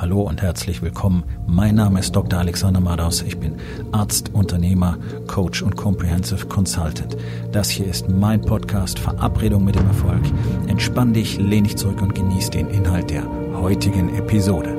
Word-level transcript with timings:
Hallo 0.00 0.22
und 0.22 0.42
herzlich 0.42 0.80
willkommen. 0.80 1.24
Mein 1.48 1.74
Name 1.74 1.98
ist 1.98 2.14
Dr. 2.14 2.38
Alexander 2.38 2.78
Madaus. 2.78 3.20
Ich 3.22 3.36
bin 3.36 3.56
Arzt, 3.90 4.32
Unternehmer, 4.32 4.96
Coach 5.26 5.60
und 5.60 5.74
Comprehensive 5.76 6.46
Consultant. 6.46 7.16
Das 7.50 7.68
hier 7.68 7.88
ist 7.88 8.08
mein 8.08 8.40
Podcast 8.40 9.00
Verabredung 9.00 9.64
mit 9.64 9.74
dem 9.74 9.88
Erfolg. 9.88 10.22
Entspann 10.68 11.14
dich, 11.14 11.38
lehn 11.38 11.64
dich 11.64 11.76
zurück 11.76 12.00
und 12.00 12.14
genieß 12.14 12.50
den 12.50 12.68
Inhalt 12.70 13.10
der 13.10 13.24
heutigen 13.54 14.14
Episode. 14.14 14.76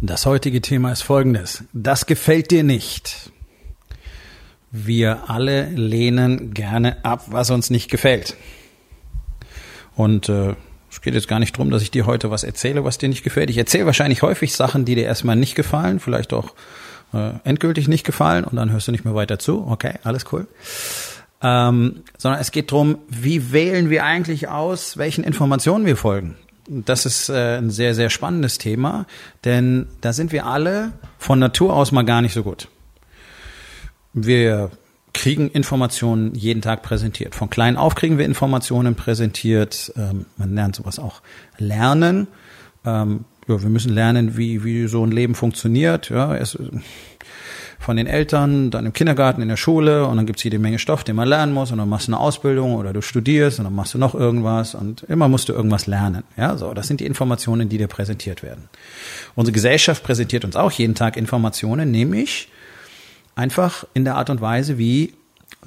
Das 0.00 0.26
heutige 0.26 0.60
Thema 0.60 0.92
ist 0.92 1.02
folgendes. 1.02 1.64
Das 1.72 2.06
gefällt 2.06 2.52
dir 2.52 2.62
nicht. 2.62 3.32
Wir 4.72 5.28
alle 5.28 5.66
lehnen 5.66 6.54
gerne 6.54 7.04
ab, 7.04 7.26
was 7.28 7.50
uns 7.50 7.68
nicht 7.68 7.90
gefällt. 7.90 8.36
Und 9.94 10.30
äh, 10.30 10.54
es 10.90 11.02
geht 11.02 11.12
jetzt 11.12 11.28
gar 11.28 11.38
nicht 11.38 11.56
drum, 11.56 11.70
dass 11.70 11.82
ich 11.82 11.90
dir 11.90 12.06
heute 12.06 12.30
was 12.30 12.42
erzähle, 12.42 12.82
was 12.82 12.96
dir 12.96 13.10
nicht 13.10 13.22
gefällt. 13.22 13.50
Ich 13.50 13.58
erzähle 13.58 13.84
wahrscheinlich 13.84 14.22
häufig 14.22 14.54
Sachen, 14.54 14.86
die 14.86 14.94
dir 14.94 15.04
erstmal 15.04 15.36
nicht 15.36 15.54
gefallen, 15.54 16.00
vielleicht 16.00 16.32
auch 16.32 16.54
äh, 17.12 17.32
endgültig 17.44 17.86
nicht 17.86 18.04
gefallen 18.04 18.44
und 18.44 18.56
dann 18.56 18.72
hörst 18.72 18.88
du 18.88 18.92
nicht 18.92 19.04
mehr 19.04 19.14
weiter 19.14 19.38
zu. 19.38 19.66
Okay, 19.68 19.94
alles 20.04 20.24
cool. 20.32 20.46
Ähm, 21.42 22.02
sondern 22.16 22.40
es 22.40 22.50
geht 22.50 22.70
drum, 22.70 22.98
wie 23.08 23.52
wählen 23.52 23.90
wir 23.90 24.04
eigentlich 24.04 24.48
aus, 24.48 24.96
welchen 24.96 25.24
Informationen 25.24 25.84
wir 25.84 25.96
folgen. 25.96 26.36
Das 26.66 27.04
ist 27.04 27.28
äh, 27.28 27.58
ein 27.58 27.70
sehr, 27.70 27.94
sehr 27.94 28.08
spannendes 28.08 28.56
Thema, 28.56 29.06
denn 29.44 29.88
da 30.00 30.12
sind 30.12 30.32
wir 30.32 30.46
alle 30.46 30.92
von 31.18 31.38
Natur 31.38 31.74
aus 31.74 31.92
mal 31.92 32.04
gar 32.04 32.22
nicht 32.22 32.32
so 32.32 32.42
gut. 32.42 32.68
Wir 34.12 34.70
kriegen 35.12 35.50
Informationen 35.50 36.34
jeden 36.34 36.62
Tag 36.62 36.82
präsentiert. 36.82 37.34
Von 37.34 37.50
klein 37.50 37.76
auf 37.76 37.94
kriegen 37.94 38.18
wir 38.18 38.24
Informationen 38.24 38.94
präsentiert. 38.94 39.92
Ähm, 39.96 40.26
man 40.36 40.54
lernt 40.54 40.76
sowas 40.76 40.98
auch 40.98 41.20
lernen. 41.58 42.28
Ähm, 42.84 43.24
ja, 43.48 43.60
wir 43.60 43.68
müssen 43.68 43.92
lernen, 43.92 44.36
wie, 44.36 44.64
wie 44.64 44.86
so 44.86 45.04
ein 45.04 45.10
Leben 45.10 45.34
funktioniert. 45.34 46.08
Ja, 46.10 46.34
es, 46.34 46.56
von 47.82 47.96
den 47.96 48.06
Eltern, 48.06 48.70
dann 48.70 48.86
im 48.86 48.92
Kindergarten, 48.92 49.42
in 49.42 49.48
der 49.48 49.56
Schule 49.56 50.06
und 50.06 50.16
dann 50.16 50.24
gibt's 50.24 50.44
jede 50.44 50.60
Menge 50.60 50.78
Stoff, 50.78 51.02
den 51.02 51.16
man 51.16 51.28
lernen 51.28 51.52
muss 51.52 51.72
und 51.72 51.78
dann 51.78 51.88
machst 51.88 52.06
du 52.06 52.12
eine 52.12 52.20
Ausbildung 52.20 52.76
oder 52.76 52.92
du 52.92 53.02
studierst 53.02 53.58
und 53.58 53.64
dann 53.64 53.74
machst 53.74 53.92
du 53.94 53.98
noch 53.98 54.14
irgendwas 54.14 54.76
und 54.76 55.02
immer 55.02 55.28
musst 55.28 55.48
du 55.48 55.52
irgendwas 55.52 55.88
lernen. 55.88 56.22
Ja, 56.36 56.56
so, 56.56 56.72
das 56.74 56.86
sind 56.86 57.00
die 57.00 57.06
Informationen, 57.06 57.68
die 57.68 57.78
dir 57.78 57.88
präsentiert 57.88 58.44
werden. 58.44 58.68
Unsere 59.34 59.52
Gesellschaft 59.52 60.04
präsentiert 60.04 60.44
uns 60.44 60.54
auch 60.54 60.70
jeden 60.70 60.94
Tag 60.94 61.16
Informationen, 61.16 61.90
nämlich 61.90 62.48
Einfach 63.34 63.84
in 63.94 64.04
der 64.04 64.16
Art 64.16 64.30
und 64.30 64.40
Weise, 64.40 64.78
wie 64.78 65.14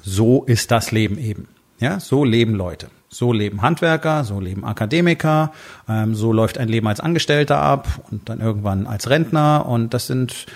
so 0.02 0.44
ist 0.44 0.70
das 0.70 0.92
Leben 0.92 1.18
eben. 1.18 1.48
Ja, 1.78 2.00
so 2.00 2.24
leben 2.24 2.54
Leute. 2.54 2.88
So 3.08 3.32
leben 3.32 3.62
Handwerker, 3.62 4.24
so 4.24 4.40
leben 4.40 4.64
Akademiker, 4.64 5.52
ähm, 5.88 6.14
so 6.14 6.32
läuft 6.32 6.58
ein 6.58 6.68
Leben 6.68 6.86
als 6.88 7.00
Angestellter 7.00 7.58
ab 7.58 7.88
und 8.10 8.28
dann 8.28 8.40
irgendwann 8.40 8.86
als 8.86 9.08
Rentner 9.08 9.66
und 9.66 9.94
das 9.94 10.06
sind, 10.06 10.46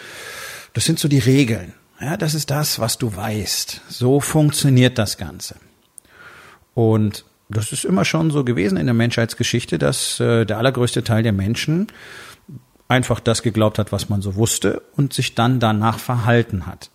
das 0.75 0.85
sind 0.85 0.99
so 0.99 1.09
die 1.09 1.19
Regeln. 1.21 1.75
Ja, 2.01 2.17
das 2.17 2.35
ist 2.35 2.51
das, 2.51 2.79
was 2.79 2.99
du 2.99 3.15
weißt. 3.15 3.83
So 3.89 4.21
funktioniert 4.21 4.99
das 4.99 5.17
Ganze. 5.17 5.57
Und 6.75 7.25
das 7.49 7.73
ist 7.73 7.85
immer 7.85 8.05
schon 8.05 8.31
so 8.31 8.45
gewesen 8.45 8.79
in 8.79 8.87
der 8.87 8.95
Menschheitsgeschichte, 8.95 9.79
dass 9.79 10.19
äh, 10.21 10.45
der 10.47 10.59
allergrößte 10.59 11.05
Teil 11.05 11.23
der 11.23 11.33
Menschen 11.33 11.89
einfach 12.91 13.21
das 13.21 13.43
geglaubt 13.43 13.79
hat, 13.79 13.93
was 13.93 14.09
man 14.09 14.21
so 14.21 14.35
wusste 14.35 14.83
und 14.97 15.13
sich 15.13 15.35
dann 15.35 15.61
danach 15.61 15.99
verhalten 15.99 16.67
hat. 16.67 16.91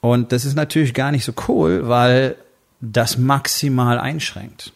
Und 0.00 0.32
das 0.32 0.44
ist 0.44 0.54
natürlich 0.54 0.94
gar 0.94 1.10
nicht 1.10 1.24
so 1.24 1.32
cool, 1.48 1.88
weil 1.88 2.36
das 2.80 3.18
maximal 3.18 3.98
einschränkt 3.98 4.72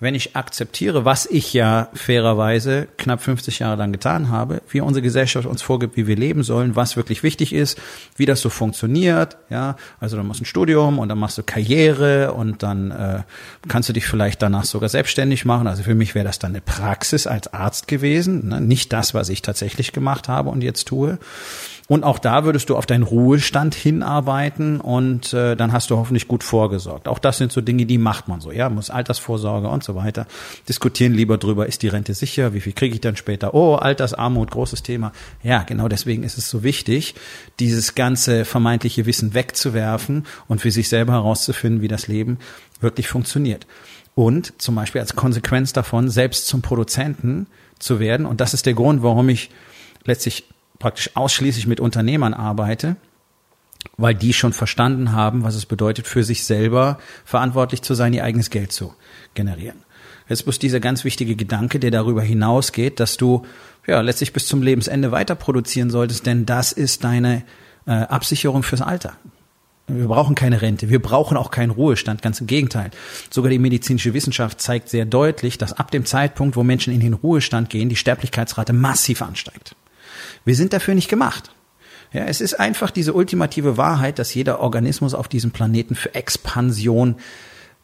wenn 0.00 0.14
ich 0.14 0.34
akzeptiere, 0.34 1.04
was 1.04 1.26
ich 1.26 1.52
ja 1.52 1.88
fairerweise 1.94 2.88
knapp 2.96 3.22
50 3.22 3.60
Jahre 3.60 3.76
lang 3.76 3.92
getan 3.92 4.30
habe, 4.30 4.62
wie 4.70 4.80
unsere 4.80 5.02
Gesellschaft 5.02 5.46
uns 5.46 5.62
vorgibt, 5.62 5.96
wie 5.96 6.06
wir 6.06 6.16
leben 6.16 6.42
sollen, 6.42 6.74
was 6.74 6.96
wirklich 6.96 7.22
wichtig 7.22 7.52
ist, 7.52 7.78
wie 8.16 8.26
das 8.26 8.40
so 8.40 8.48
funktioniert, 8.48 9.36
ja, 9.50 9.76
also 10.00 10.16
dann 10.16 10.26
machst 10.26 10.40
du 10.40 10.44
ein 10.44 10.46
Studium 10.46 10.98
und 10.98 11.08
dann 11.08 11.18
machst 11.18 11.38
du 11.38 11.42
Karriere 11.42 12.32
und 12.32 12.62
dann 12.62 12.90
äh, 12.90 13.22
kannst 13.68 13.88
du 13.88 13.92
dich 13.92 14.06
vielleicht 14.06 14.42
danach 14.42 14.64
sogar 14.64 14.88
selbstständig 14.88 15.44
machen. 15.44 15.66
Also 15.66 15.82
für 15.82 15.94
mich 15.94 16.14
wäre 16.14 16.24
das 16.24 16.38
dann 16.38 16.52
eine 16.52 16.60
Praxis 16.60 17.26
als 17.26 17.52
Arzt 17.52 17.86
gewesen, 17.86 18.48
ne? 18.48 18.60
nicht 18.60 18.92
das, 18.92 19.14
was 19.14 19.28
ich 19.28 19.42
tatsächlich 19.42 19.92
gemacht 19.92 20.28
habe 20.28 20.50
und 20.50 20.62
jetzt 20.62 20.88
tue. 20.88 21.18
Und 21.90 22.04
auch 22.04 22.20
da 22.20 22.44
würdest 22.44 22.70
du 22.70 22.76
auf 22.76 22.86
deinen 22.86 23.02
Ruhestand 23.02 23.74
hinarbeiten 23.74 24.80
und 24.80 25.32
äh, 25.32 25.56
dann 25.56 25.72
hast 25.72 25.90
du 25.90 25.96
hoffentlich 25.96 26.28
gut 26.28 26.44
vorgesorgt. 26.44 27.08
Auch 27.08 27.18
das 27.18 27.38
sind 27.38 27.50
so 27.50 27.60
Dinge, 27.60 27.84
die 27.84 27.98
macht 27.98 28.28
man 28.28 28.40
so, 28.40 28.52
ja, 28.52 28.70
muss 28.70 28.90
Altersvorsorge 28.90 29.66
und 29.66 29.82
so 29.82 29.96
weiter. 29.96 30.28
Diskutieren 30.68 31.14
lieber 31.14 31.36
drüber, 31.36 31.66
ist 31.66 31.82
die 31.82 31.88
Rente 31.88 32.14
sicher, 32.14 32.54
wie 32.54 32.60
viel 32.60 32.74
kriege 32.74 32.94
ich 32.94 33.00
dann 33.00 33.16
später? 33.16 33.54
Oh, 33.54 33.74
Altersarmut, 33.74 34.52
großes 34.52 34.84
Thema. 34.84 35.10
Ja, 35.42 35.64
genau 35.64 35.88
deswegen 35.88 36.22
ist 36.22 36.38
es 36.38 36.48
so 36.48 36.62
wichtig, 36.62 37.16
dieses 37.58 37.96
ganze 37.96 38.44
vermeintliche 38.44 39.04
Wissen 39.04 39.34
wegzuwerfen 39.34 40.26
und 40.46 40.60
für 40.60 40.70
sich 40.70 40.88
selber 40.88 41.14
herauszufinden, 41.14 41.82
wie 41.82 41.88
das 41.88 42.06
Leben 42.06 42.38
wirklich 42.80 43.08
funktioniert. 43.08 43.66
Und 44.14 44.62
zum 44.62 44.76
Beispiel 44.76 45.00
als 45.00 45.16
Konsequenz 45.16 45.72
davon 45.72 46.08
selbst 46.08 46.46
zum 46.46 46.62
Produzenten 46.62 47.48
zu 47.80 47.98
werden. 47.98 48.26
Und 48.26 48.40
das 48.40 48.54
ist 48.54 48.66
der 48.66 48.74
Grund, 48.74 49.02
warum 49.02 49.28
ich 49.28 49.50
letztlich 50.04 50.44
praktisch 50.80 51.10
ausschließlich 51.14 51.68
mit 51.68 51.78
Unternehmern 51.78 52.34
arbeite, 52.34 52.96
weil 53.96 54.14
die 54.14 54.32
schon 54.32 54.52
verstanden 54.52 55.12
haben, 55.12 55.44
was 55.44 55.54
es 55.54 55.66
bedeutet, 55.66 56.08
für 56.08 56.24
sich 56.24 56.44
selber 56.44 56.98
verantwortlich 57.24 57.82
zu 57.82 57.94
sein, 57.94 58.12
ihr 58.12 58.24
eigenes 58.24 58.50
Geld 58.50 58.72
zu 58.72 58.94
generieren. 59.34 59.84
Jetzt 60.28 60.44
bloß 60.44 60.58
dieser 60.58 60.80
ganz 60.80 61.04
wichtige 61.04 61.36
Gedanke, 61.36 61.78
der 61.78 61.90
darüber 61.90 62.22
hinausgeht, 62.22 62.98
dass 62.98 63.16
du 63.16 63.44
ja 63.86 64.00
letztlich 64.00 64.32
bis 64.32 64.46
zum 64.46 64.62
Lebensende 64.62 65.12
weiter 65.12 65.34
produzieren 65.34 65.90
solltest, 65.90 66.26
denn 66.26 66.46
das 66.46 66.72
ist 66.72 67.04
deine 67.04 67.42
äh, 67.86 67.92
Absicherung 67.92 68.62
fürs 68.62 68.82
Alter. 68.82 69.14
Wir 69.88 70.06
brauchen 70.06 70.36
keine 70.36 70.62
Rente, 70.62 70.88
wir 70.88 71.02
brauchen 71.02 71.36
auch 71.36 71.50
keinen 71.50 71.70
Ruhestand, 71.70 72.22
ganz 72.22 72.40
im 72.40 72.46
Gegenteil. 72.46 72.92
Sogar 73.28 73.50
die 73.50 73.58
medizinische 73.58 74.14
Wissenschaft 74.14 74.60
zeigt 74.60 74.88
sehr 74.88 75.04
deutlich, 75.04 75.58
dass 75.58 75.72
ab 75.72 75.90
dem 75.90 76.06
Zeitpunkt, 76.06 76.54
wo 76.54 76.62
Menschen 76.62 76.94
in 76.94 77.00
den 77.00 77.14
Ruhestand 77.14 77.70
gehen, 77.70 77.88
die 77.88 77.96
Sterblichkeitsrate 77.96 78.72
massiv 78.72 79.22
ansteigt. 79.22 79.74
Wir 80.44 80.54
sind 80.54 80.72
dafür 80.72 80.94
nicht 80.94 81.08
gemacht. 81.08 81.52
Ja, 82.12 82.24
es 82.24 82.40
ist 82.40 82.54
einfach 82.58 82.90
diese 82.90 83.12
ultimative 83.12 83.76
Wahrheit, 83.76 84.18
dass 84.18 84.34
jeder 84.34 84.60
Organismus 84.60 85.14
auf 85.14 85.28
diesem 85.28 85.52
Planeten 85.52 85.94
für 85.94 86.14
Expansion 86.14 87.16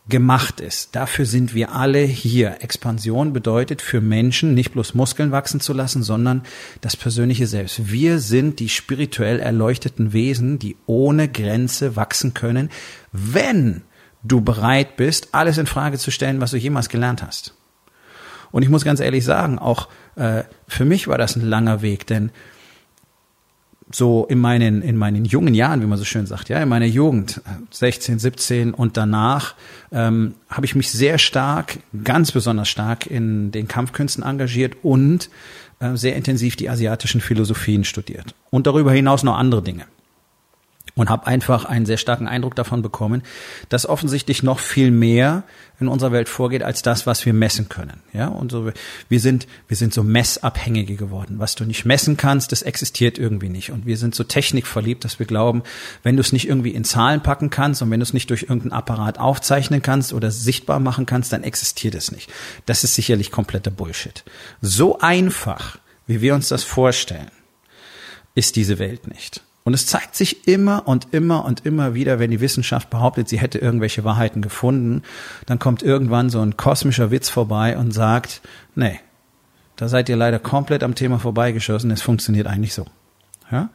gemacht 0.08 0.60
ist. 0.60 0.94
Dafür 0.94 1.26
sind 1.26 1.54
wir 1.54 1.72
alle 1.72 2.00
hier. 2.00 2.58
Expansion 2.60 3.32
bedeutet 3.32 3.82
für 3.82 4.00
Menschen 4.00 4.54
nicht 4.54 4.72
bloß 4.72 4.94
Muskeln 4.94 5.32
wachsen 5.32 5.60
zu 5.60 5.72
lassen, 5.72 6.02
sondern 6.02 6.42
das 6.80 6.96
persönliche 6.96 7.46
Selbst. 7.46 7.90
Wir 7.90 8.20
sind 8.20 8.60
die 8.60 8.68
spirituell 8.68 9.40
erleuchteten 9.40 10.12
Wesen, 10.12 10.58
die 10.58 10.76
ohne 10.86 11.28
Grenze 11.28 11.96
wachsen 11.96 12.34
können, 12.34 12.70
wenn 13.12 13.82
du 14.22 14.40
bereit 14.40 14.96
bist, 14.96 15.28
alles 15.32 15.58
in 15.58 15.66
Frage 15.66 15.98
zu 15.98 16.10
stellen, 16.10 16.40
was 16.40 16.52
du 16.52 16.56
jemals 16.56 16.88
gelernt 16.88 17.22
hast. 17.22 17.54
Und 18.56 18.62
ich 18.62 18.70
muss 18.70 18.86
ganz 18.86 19.00
ehrlich 19.00 19.22
sagen, 19.22 19.58
auch 19.58 19.88
äh, 20.14 20.44
für 20.66 20.86
mich 20.86 21.08
war 21.08 21.18
das 21.18 21.36
ein 21.36 21.42
langer 21.42 21.82
Weg, 21.82 22.06
denn 22.06 22.30
so 23.92 24.24
in 24.30 24.38
meinen, 24.38 24.80
in 24.80 24.96
meinen 24.96 25.26
jungen 25.26 25.52
Jahren, 25.52 25.82
wie 25.82 25.86
man 25.86 25.98
so 25.98 26.06
schön 26.06 26.24
sagt, 26.24 26.48
ja, 26.48 26.62
in 26.62 26.70
meiner 26.70 26.86
Jugend, 26.86 27.42
16, 27.70 28.18
17 28.18 28.72
und 28.72 28.96
danach, 28.96 29.56
ähm, 29.92 30.36
habe 30.48 30.64
ich 30.64 30.74
mich 30.74 30.90
sehr 30.90 31.18
stark, 31.18 31.80
ganz 32.02 32.32
besonders 32.32 32.70
stark 32.70 33.06
in 33.06 33.50
den 33.50 33.68
Kampfkünsten 33.68 34.24
engagiert 34.24 34.76
und 34.82 35.28
äh, 35.80 35.94
sehr 35.94 36.16
intensiv 36.16 36.56
die 36.56 36.70
asiatischen 36.70 37.20
Philosophien 37.20 37.84
studiert. 37.84 38.34
Und 38.48 38.66
darüber 38.66 38.90
hinaus 38.90 39.22
noch 39.22 39.36
andere 39.36 39.62
Dinge 39.62 39.84
und 40.96 41.10
habe 41.10 41.26
einfach 41.26 41.66
einen 41.66 41.84
sehr 41.84 41.98
starken 41.98 42.26
Eindruck 42.26 42.56
davon 42.56 42.80
bekommen, 42.80 43.22
dass 43.68 43.86
offensichtlich 43.86 44.42
noch 44.42 44.58
viel 44.58 44.90
mehr 44.90 45.44
in 45.78 45.88
unserer 45.88 46.10
Welt 46.10 46.28
vorgeht 46.28 46.62
als 46.62 46.80
das, 46.80 47.06
was 47.06 47.26
wir 47.26 47.34
messen 47.34 47.68
können. 47.68 48.00
Ja, 48.14 48.28
und 48.28 48.50
so 48.50 48.72
wir 49.10 49.20
sind 49.20 49.46
wir 49.68 49.76
sind 49.76 49.92
so 49.92 50.02
messabhängige 50.02 50.96
geworden. 50.96 51.38
Was 51.38 51.54
du 51.54 51.64
nicht 51.64 51.84
messen 51.84 52.16
kannst, 52.16 52.50
das 52.50 52.62
existiert 52.62 53.18
irgendwie 53.18 53.50
nicht. 53.50 53.72
Und 53.72 53.84
wir 53.84 53.98
sind 53.98 54.14
so 54.14 54.24
technikverliebt, 54.24 55.04
dass 55.04 55.18
wir 55.18 55.26
glauben, 55.26 55.62
wenn 56.02 56.16
du 56.16 56.22
es 56.22 56.32
nicht 56.32 56.48
irgendwie 56.48 56.70
in 56.70 56.84
Zahlen 56.84 57.22
packen 57.22 57.50
kannst 57.50 57.82
und 57.82 57.90
wenn 57.90 58.00
du 58.00 58.04
es 58.04 58.14
nicht 58.14 58.30
durch 58.30 58.44
irgendeinen 58.44 58.72
Apparat 58.72 59.18
aufzeichnen 59.18 59.82
kannst 59.82 60.14
oder 60.14 60.30
sichtbar 60.30 60.80
machen 60.80 61.04
kannst, 61.04 61.30
dann 61.30 61.42
existiert 61.42 61.94
es 61.94 62.10
nicht. 62.10 62.32
Das 62.64 62.84
ist 62.84 62.94
sicherlich 62.94 63.30
kompletter 63.30 63.70
Bullshit. 63.70 64.24
So 64.62 64.98
einfach, 64.98 65.78
wie 66.06 66.22
wir 66.22 66.34
uns 66.34 66.48
das 66.48 66.64
vorstellen, 66.64 67.30
ist 68.34 68.56
diese 68.56 68.78
Welt 68.78 69.08
nicht. 69.08 69.42
Und 69.66 69.74
es 69.74 69.84
zeigt 69.84 70.14
sich 70.14 70.46
immer 70.46 70.86
und 70.86 71.08
immer 71.10 71.44
und 71.44 71.66
immer 71.66 71.92
wieder, 71.92 72.20
wenn 72.20 72.30
die 72.30 72.40
Wissenschaft 72.40 72.88
behauptet, 72.88 73.28
sie 73.28 73.40
hätte 73.40 73.58
irgendwelche 73.58 74.04
Wahrheiten 74.04 74.40
gefunden, 74.40 75.02
dann 75.46 75.58
kommt 75.58 75.82
irgendwann 75.82 76.30
so 76.30 76.40
ein 76.40 76.56
kosmischer 76.56 77.10
Witz 77.10 77.30
vorbei 77.30 77.76
und 77.76 77.90
sagt, 77.90 78.42
nee, 78.76 79.00
da 79.74 79.88
seid 79.88 80.08
ihr 80.08 80.14
leider 80.14 80.38
komplett 80.38 80.84
am 80.84 80.94
Thema 80.94 81.18
vorbeigeschossen, 81.18 81.90
es 81.90 82.00
funktioniert 82.00 82.46
eigentlich 82.46 82.74
so. 82.74 82.86
Ja? 83.50 83.70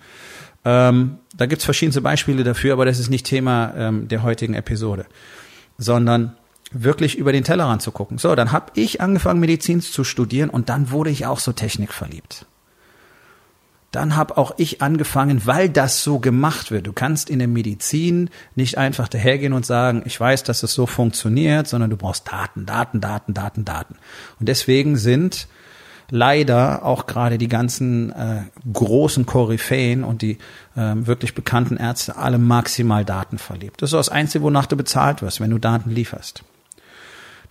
Ähm, 0.64 1.18
da 1.36 1.46
gibt's 1.46 1.66
verschiedenste 1.66 2.00
Beispiele 2.00 2.46
dafür, 2.46 2.72
aber 2.72 2.86
das 2.86 2.98
ist 2.98 3.10
nicht 3.10 3.26
Thema 3.26 3.74
ähm, 3.76 4.08
der 4.08 4.24
heutigen 4.24 4.54
Episode, 4.54 5.08
sondern 5.78 6.38
wirklich 6.72 7.18
über 7.18 7.34
den 7.34 7.44
Tellerrand 7.44 7.82
zu 7.82 7.92
gucken. 7.92 8.18
So, 8.18 8.34
dann 8.36 8.54
habe 8.54 8.72
ich 8.76 9.02
angefangen, 9.02 9.42
Medizin 9.42 9.82
zu 9.82 10.06
studieren 10.06 10.52
und 10.52 10.70
dann 10.70 10.90
wurde 10.90 11.10
ich 11.10 11.26
auch 11.26 11.40
so 11.40 11.52
technikverliebt. 11.52 12.46
Dann 13.92 14.16
habe 14.16 14.38
auch 14.38 14.54
ich 14.58 14.82
angefangen, 14.82 15.46
weil 15.46 15.68
das 15.68 16.02
so 16.02 16.20
gemacht 16.20 16.72
wird. 16.72 16.88
Du 16.88 16.94
kannst 16.94 17.30
in 17.30 17.40
der 17.40 17.50
Medizin 17.50 18.30
nicht 18.56 18.78
einfach 18.78 19.10
dahergehen 19.10 19.52
und 19.52 19.66
sagen, 19.66 20.04
ich 20.06 20.18
weiß, 20.18 20.44
dass 20.44 20.64
es 20.64 20.74
so 20.74 20.86
funktioniert, 20.86 21.68
sondern 21.68 21.90
du 21.90 21.98
brauchst 21.98 22.32
Daten, 22.32 22.66
Daten, 22.66 23.02
Daten, 23.02 23.34
Daten, 23.34 23.66
Daten. 23.66 23.96
Und 24.40 24.48
deswegen 24.48 24.96
sind 24.96 25.48
leider 26.10 26.86
auch 26.86 27.06
gerade 27.06 27.38
die 27.38 27.48
ganzen 27.48 28.12
äh, 28.12 28.44
großen 28.72 29.26
Koryphäen 29.26 30.04
und 30.04 30.22
die 30.22 30.38
äh, 30.76 30.94
wirklich 30.96 31.34
bekannten 31.34 31.78
Ärzte 31.78 32.18
alle 32.18 32.38
maximal 32.38 33.04
Daten 33.04 33.38
verliebt. 33.38 33.82
Das 33.82 33.92
ist 33.92 33.98
das 33.98 34.10
Einzige, 34.10 34.44
wonach 34.44 34.68
du 34.68 34.76
bezahlt 34.76 35.22
wirst, 35.22 35.40
wenn 35.40 35.50
du 35.50 35.58
Daten 35.58 35.90
lieferst. 35.90 36.44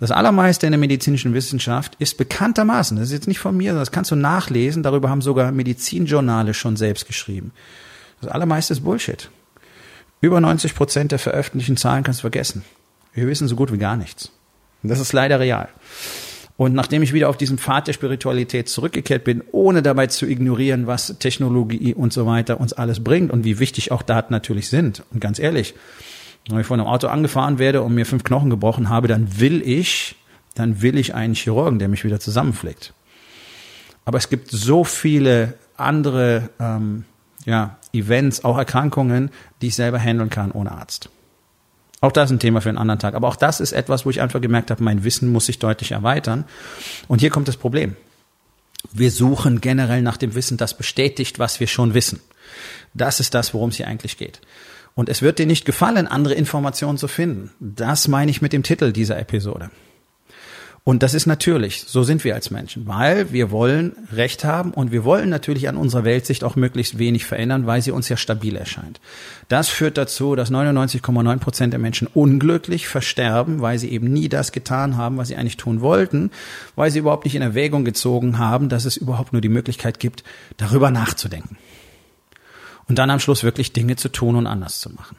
Das 0.00 0.10
Allermeiste 0.10 0.66
in 0.66 0.72
der 0.72 0.78
medizinischen 0.78 1.34
Wissenschaft 1.34 1.94
ist 1.98 2.16
bekanntermaßen, 2.16 2.96
das 2.96 3.08
ist 3.08 3.12
jetzt 3.12 3.28
nicht 3.28 3.38
von 3.38 3.54
mir, 3.54 3.74
das 3.74 3.92
kannst 3.92 4.10
du 4.10 4.16
nachlesen, 4.16 4.82
darüber 4.82 5.10
haben 5.10 5.20
sogar 5.20 5.52
Medizinjournale 5.52 6.54
schon 6.54 6.76
selbst 6.76 7.06
geschrieben. 7.06 7.52
Das 8.22 8.30
Allermeiste 8.30 8.72
ist 8.72 8.80
Bullshit. 8.80 9.30
Über 10.22 10.40
90 10.40 10.74
Prozent 10.74 11.12
der 11.12 11.18
veröffentlichten 11.18 11.76
Zahlen 11.76 12.02
kannst 12.02 12.20
du 12.20 12.22
vergessen. 12.22 12.64
Wir 13.12 13.26
wissen 13.26 13.46
so 13.46 13.56
gut 13.56 13.72
wie 13.72 13.78
gar 13.78 13.96
nichts. 13.96 14.32
Und 14.82 14.88
das 14.88 15.00
ist 15.00 15.12
leider 15.12 15.38
real. 15.38 15.68
Und 16.56 16.74
nachdem 16.74 17.02
ich 17.02 17.12
wieder 17.12 17.28
auf 17.28 17.36
diesen 17.36 17.58
Pfad 17.58 17.86
der 17.86 17.92
Spiritualität 17.92 18.70
zurückgekehrt 18.70 19.24
bin, 19.24 19.42
ohne 19.52 19.82
dabei 19.82 20.06
zu 20.06 20.26
ignorieren, 20.26 20.86
was 20.86 21.18
Technologie 21.18 21.92
und 21.92 22.14
so 22.14 22.24
weiter 22.24 22.58
uns 22.58 22.72
alles 22.72 23.04
bringt 23.04 23.30
und 23.30 23.44
wie 23.44 23.58
wichtig 23.58 23.92
auch 23.92 24.02
Daten 24.02 24.32
natürlich 24.32 24.68
sind. 24.68 25.02
Und 25.12 25.20
ganz 25.20 25.38
ehrlich, 25.38 25.74
wenn 26.48 26.60
ich 26.60 26.66
von 26.66 26.80
einem 26.80 26.88
Auto 26.88 27.08
angefahren 27.08 27.58
werde 27.58 27.82
und 27.82 27.94
mir 27.94 28.06
fünf 28.06 28.24
Knochen 28.24 28.50
gebrochen 28.50 28.88
habe, 28.88 29.08
dann 29.08 29.40
will 29.40 29.62
ich, 29.62 30.16
dann 30.54 30.82
will 30.82 30.98
ich 30.98 31.14
einen 31.14 31.34
Chirurgen, 31.34 31.78
der 31.78 31.88
mich 31.88 32.04
wieder 32.04 32.20
zusammenflickt. 32.20 32.94
Aber 34.04 34.18
es 34.18 34.28
gibt 34.28 34.50
so 34.50 34.84
viele 34.84 35.54
andere 35.76 36.50
ähm, 36.58 37.04
ja, 37.44 37.76
Events, 37.92 38.44
auch 38.44 38.58
Erkrankungen, 38.58 39.30
die 39.60 39.68
ich 39.68 39.74
selber 39.74 39.98
handeln 39.98 40.30
kann 40.30 40.50
ohne 40.50 40.72
Arzt. 40.72 41.10
Auch 42.00 42.12
das 42.12 42.30
ist 42.30 42.36
ein 42.36 42.40
Thema 42.40 42.60
für 42.60 42.70
einen 42.70 42.78
anderen 42.78 42.98
Tag. 42.98 43.14
Aber 43.14 43.28
auch 43.28 43.36
das 43.36 43.60
ist 43.60 43.72
etwas, 43.72 44.06
wo 44.06 44.10
ich 44.10 44.20
einfach 44.20 44.40
gemerkt 44.40 44.70
habe, 44.70 44.82
mein 44.82 45.04
Wissen 45.04 45.30
muss 45.30 45.46
sich 45.46 45.58
deutlich 45.58 45.92
erweitern. 45.92 46.44
Und 47.08 47.20
hier 47.20 47.30
kommt 47.30 47.48
das 47.48 47.58
Problem. 47.58 47.96
Wir 48.92 49.10
suchen 49.10 49.60
generell 49.60 50.00
nach 50.00 50.16
dem 50.16 50.34
Wissen, 50.34 50.56
das 50.56 50.76
bestätigt, 50.76 51.38
was 51.38 51.60
wir 51.60 51.66
schon 51.66 51.92
wissen. 51.92 52.20
Das 52.94 53.20
ist 53.20 53.34
das, 53.34 53.52
worum 53.52 53.68
es 53.68 53.76
hier 53.76 53.86
eigentlich 53.86 54.16
geht. 54.16 54.40
Und 55.00 55.08
es 55.08 55.22
wird 55.22 55.38
dir 55.38 55.46
nicht 55.46 55.64
gefallen, 55.64 56.06
andere 56.06 56.34
Informationen 56.34 56.98
zu 56.98 57.08
finden. 57.08 57.52
Das 57.58 58.06
meine 58.06 58.30
ich 58.30 58.42
mit 58.42 58.52
dem 58.52 58.62
Titel 58.62 58.92
dieser 58.92 59.18
Episode. 59.18 59.70
Und 60.84 61.02
das 61.02 61.14
ist 61.14 61.24
natürlich, 61.24 61.84
so 61.86 62.02
sind 62.02 62.22
wir 62.22 62.34
als 62.34 62.50
Menschen, 62.50 62.86
weil 62.86 63.32
wir 63.32 63.50
wollen 63.50 63.96
Recht 64.12 64.44
haben 64.44 64.74
und 64.74 64.92
wir 64.92 65.02
wollen 65.02 65.30
natürlich 65.30 65.70
an 65.70 65.78
unserer 65.78 66.04
Weltsicht 66.04 66.44
auch 66.44 66.54
möglichst 66.54 66.98
wenig 66.98 67.24
verändern, 67.24 67.64
weil 67.64 67.80
sie 67.80 67.92
uns 67.92 68.10
ja 68.10 68.18
stabil 68.18 68.54
erscheint. 68.56 69.00
Das 69.48 69.70
führt 69.70 69.96
dazu, 69.96 70.36
dass 70.36 70.52
99,9 70.52 71.38
Prozent 71.38 71.72
der 71.72 71.80
Menschen 71.80 72.06
unglücklich 72.06 72.86
versterben, 72.86 73.62
weil 73.62 73.78
sie 73.78 73.88
eben 73.88 74.12
nie 74.12 74.28
das 74.28 74.52
getan 74.52 74.98
haben, 74.98 75.16
was 75.16 75.28
sie 75.28 75.36
eigentlich 75.36 75.56
tun 75.56 75.80
wollten, 75.80 76.30
weil 76.76 76.90
sie 76.90 76.98
überhaupt 76.98 77.24
nicht 77.24 77.36
in 77.36 77.42
Erwägung 77.42 77.86
gezogen 77.86 78.36
haben, 78.36 78.68
dass 78.68 78.84
es 78.84 78.98
überhaupt 78.98 79.32
nur 79.32 79.40
die 79.40 79.48
Möglichkeit 79.48 79.98
gibt, 79.98 80.24
darüber 80.58 80.90
nachzudenken 80.90 81.56
und 82.90 82.96
dann 82.96 83.08
am 83.08 83.20
Schluss 83.20 83.44
wirklich 83.44 83.72
Dinge 83.72 83.94
zu 83.94 84.08
tun 84.08 84.34
und 84.34 84.48
anders 84.48 84.80
zu 84.80 84.90
machen. 84.90 85.16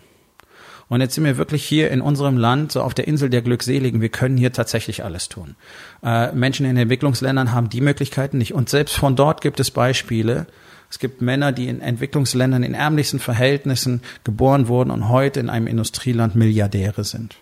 Und 0.89 0.99
jetzt 0.99 1.15
sind 1.15 1.23
wir 1.23 1.37
wirklich 1.37 1.63
hier 1.63 1.89
in 1.89 2.01
unserem 2.01 2.35
Land, 2.35 2.73
so 2.73 2.81
auf 2.81 2.93
der 2.93 3.07
Insel 3.07 3.29
der 3.29 3.41
Glückseligen. 3.41 4.01
Wir 4.01 4.09
können 4.09 4.35
hier 4.35 4.51
tatsächlich 4.51 5.05
alles 5.05 5.29
tun. 5.29 5.55
Äh, 6.03 6.33
Menschen 6.33 6.65
in 6.65 6.75
Entwicklungsländern 6.75 7.53
haben 7.53 7.69
die 7.69 7.79
Möglichkeiten 7.79 8.39
nicht. 8.39 8.53
Und 8.53 8.67
selbst 8.67 8.97
von 8.97 9.15
dort 9.15 9.39
gibt 9.39 9.61
es 9.61 9.71
Beispiele. 9.71 10.47
Es 10.89 10.99
gibt 10.99 11.21
Männer, 11.21 11.53
die 11.53 11.69
in 11.69 11.79
Entwicklungsländern 11.79 12.63
in 12.63 12.73
ärmlichsten 12.73 13.21
Verhältnissen 13.21 14.01
geboren 14.25 14.67
wurden 14.67 14.91
und 14.91 15.07
heute 15.07 15.39
in 15.39 15.49
einem 15.49 15.67
Industrieland 15.67 16.35
Milliardäre 16.35 17.05
sind. 17.05 17.37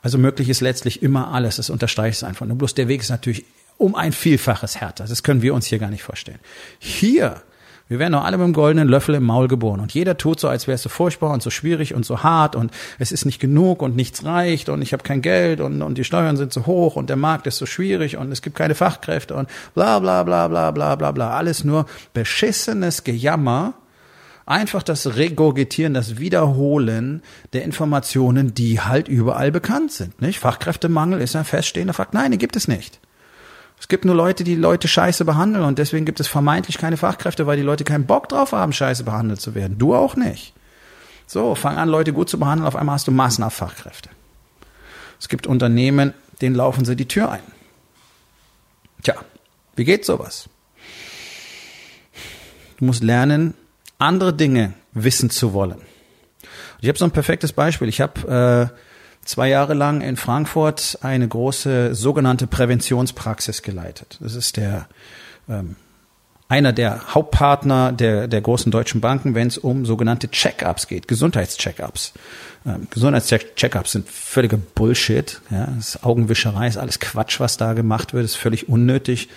Also 0.00 0.16
möglich 0.16 0.48
ist 0.48 0.62
letztlich 0.62 1.02
immer 1.02 1.34
alles. 1.34 1.56
Das 1.56 1.68
unterstreicht 1.68 2.16
es 2.16 2.24
einfach. 2.24 2.46
Nur 2.46 2.56
bloß 2.56 2.72
der 2.72 2.88
Weg 2.88 3.02
ist 3.02 3.10
natürlich 3.10 3.44
um 3.76 3.94
ein 3.96 4.12
Vielfaches 4.12 4.80
härter. 4.80 5.04
Das 5.04 5.22
können 5.22 5.42
wir 5.42 5.52
uns 5.52 5.66
hier 5.66 5.78
gar 5.78 5.90
nicht 5.90 6.04
vorstellen. 6.04 6.38
Hier 6.78 7.42
wir 7.88 7.98
werden 7.98 8.12
doch 8.12 8.24
alle 8.24 8.36
mit 8.36 8.46
dem 8.46 8.52
goldenen 8.52 8.86
Löffel 8.86 9.14
im 9.14 9.24
Maul 9.24 9.48
geboren. 9.48 9.80
Und 9.80 9.94
jeder 9.94 10.18
tut 10.18 10.38
so, 10.38 10.48
als 10.48 10.66
wäre 10.66 10.74
es 10.74 10.82
so 10.82 10.90
furchtbar 10.90 11.30
und 11.32 11.42
so 11.42 11.50
schwierig 11.50 11.94
und 11.94 12.04
so 12.04 12.22
hart 12.22 12.54
und 12.54 12.70
es 12.98 13.12
ist 13.12 13.24
nicht 13.24 13.40
genug 13.40 13.80
und 13.80 13.96
nichts 13.96 14.24
reicht 14.24 14.68
und 14.68 14.82
ich 14.82 14.92
habe 14.92 15.02
kein 15.02 15.22
Geld 15.22 15.60
und, 15.60 15.80
und 15.80 15.96
die 15.96 16.04
Steuern 16.04 16.36
sind 16.36 16.52
so 16.52 16.66
hoch 16.66 16.96
und 16.96 17.08
der 17.08 17.16
Markt 17.16 17.46
ist 17.46 17.56
so 17.56 17.66
schwierig 17.66 18.18
und 18.18 18.30
es 18.30 18.42
gibt 18.42 18.56
keine 18.56 18.74
Fachkräfte 18.74 19.34
und 19.34 19.48
bla 19.74 19.98
bla 19.98 20.22
bla 20.22 20.48
bla 20.48 20.70
bla 20.70 20.94
bla 20.96 21.12
bla. 21.12 21.30
Alles 21.30 21.64
nur 21.64 21.86
beschissenes 22.12 23.04
Gejammer. 23.04 23.74
Einfach 24.44 24.82
das 24.82 25.16
Regurgitieren, 25.16 25.92
das 25.92 26.16
Wiederholen 26.16 27.22
der 27.52 27.64
Informationen, 27.64 28.54
die 28.54 28.80
halt 28.80 29.06
überall 29.06 29.52
bekannt 29.52 29.92
sind. 29.92 30.22
Nicht? 30.22 30.38
Fachkräftemangel 30.38 31.20
ist 31.20 31.36
ein 31.36 31.44
feststehender 31.44 31.92
Fakt. 31.92 32.14
Nein, 32.14 32.30
den 32.30 32.38
gibt 32.38 32.56
es 32.56 32.66
nicht. 32.66 32.98
Es 33.80 33.88
gibt 33.88 34.04
nur 34.04 34.14
Leute, 34.14 34.44
die 34.44 34.54
Leute 34.54 34.88
scheiße 34.88 35.24
behandeln 35.24 35.64
und 35.64 35.78
deswegen 35.78 36.04
gibt 36.04 36.20
es 36.20 36.28
vermeintlich 36.28 36.78
keine 36.78 36.96
Fachkräfte, 36.96 37.46
weil 37.46 37.56
die 37.56 37.62
Leute 37.62 37.84
keinen 37.84 38.06
Bock 38.06 38.28
drauf 38.28 38.52
haben, 38.52 38.72
scheiße 38.72 39.04
behandelt 39.04 39.40
zu 39.40 39.54
werden. 39.54 39.78
Du 39.78 39.94
auch 39.94 40.16
nicht. 40.16 40.52
So, 41.26 41.54
fang 41.54 41.76
an, 41.76 41.88
Leute 41.88 42.12
gut 42.12 42.28
zu 42.28 42.38
behandeln, 42.38 42.66
auf 42.66 42.76
einmal 42.76 42.94
hast 42.94 43.06
du 43.06 43.12
massenhaft 43.12 43.56
Fachkräfte. 43.56 44.10
Es 45.20 45.28
gibt 45.28 45.46
Unternehmen, 45.46 46.14
denen 46.40 46.54
laufen 46.54 46.84
sie 46.84 46.96
die 46.96 47.08
Tür 47.08 47.30
ein. 47.30 47.42
Tja, 49.02 49.14
wie 49.76 49.84
geht 49.84 50.04
sowas? 50.04 50.48
Du 52.78 52.84
musst 52.84 53.02
lernen, 53.02 53.54
andere 53.98 54.32
Dinge 54.32 54.74
wissen 54.92 55.30
zu 55.30 55.52
wollen. 55.52 55.80
Ich 56.80 56.88
habe 56.88 56.98
so 56.98 57.04
ein 57.04 57.10
perfektes 57.10 57.52
Beispiel. 57.52 57.88
Ich 57.88 58.00
habe 58.00 58.72
äh, 58.72 58.87
zwei 59.24 59.48
Jahre 59.48 59.74
lang 59.74 60.00
in 60.00 60.16
Frankfurt 60.16 60.98
eine 61.02 61.28
große 61.28 61.94
sogenannte 61.94 62.46
Präventionspraxis 62.46 63.62
geleitet. 63.62 64.18
Das 64.20 64.34
ist 64.34 64.56
der 64.56 64.88
ähm, 65.48 65.76
einer 66.48 66.72
der 66.72 67.14
Hauptpartner 67.14 67.92
der, 67.92 68.26
der 68.26 68.40
großen 68.40 68.72
deutschen 68.72 69.00
Banken, 69.02 69.34
wenn 69.34 69.48
es 69.48 69.58
um 69.58 69.84
sogenannte 69.84 70.30
Check-ups 70.30 70.86
geht, 70.86 71.06
Gesundheitscheck-ups. 71.06 72.14
Ähm, 72.66 72.88
Gesundheitscheck-ups 72.90 73.92
sind 73.92 74.08
völliger 74.08 74.56
Bullshit. 74.56 75.40
Ja, 75.50 75.66
das 75.76 75.96
ist 75.96 76.04
Augenwischerei, 76.04 76.66
ist 76.66 76.78
alles 76.78 77.00
Quatsch, 77.00 77.38
was 77.38 77.58
da 77.58 77.74
gemacht 77.74 78.14
wird, 78.14 78.24
ist 78.24 78.36
völlig 78.36 78.68
unnötig 78.68 79.28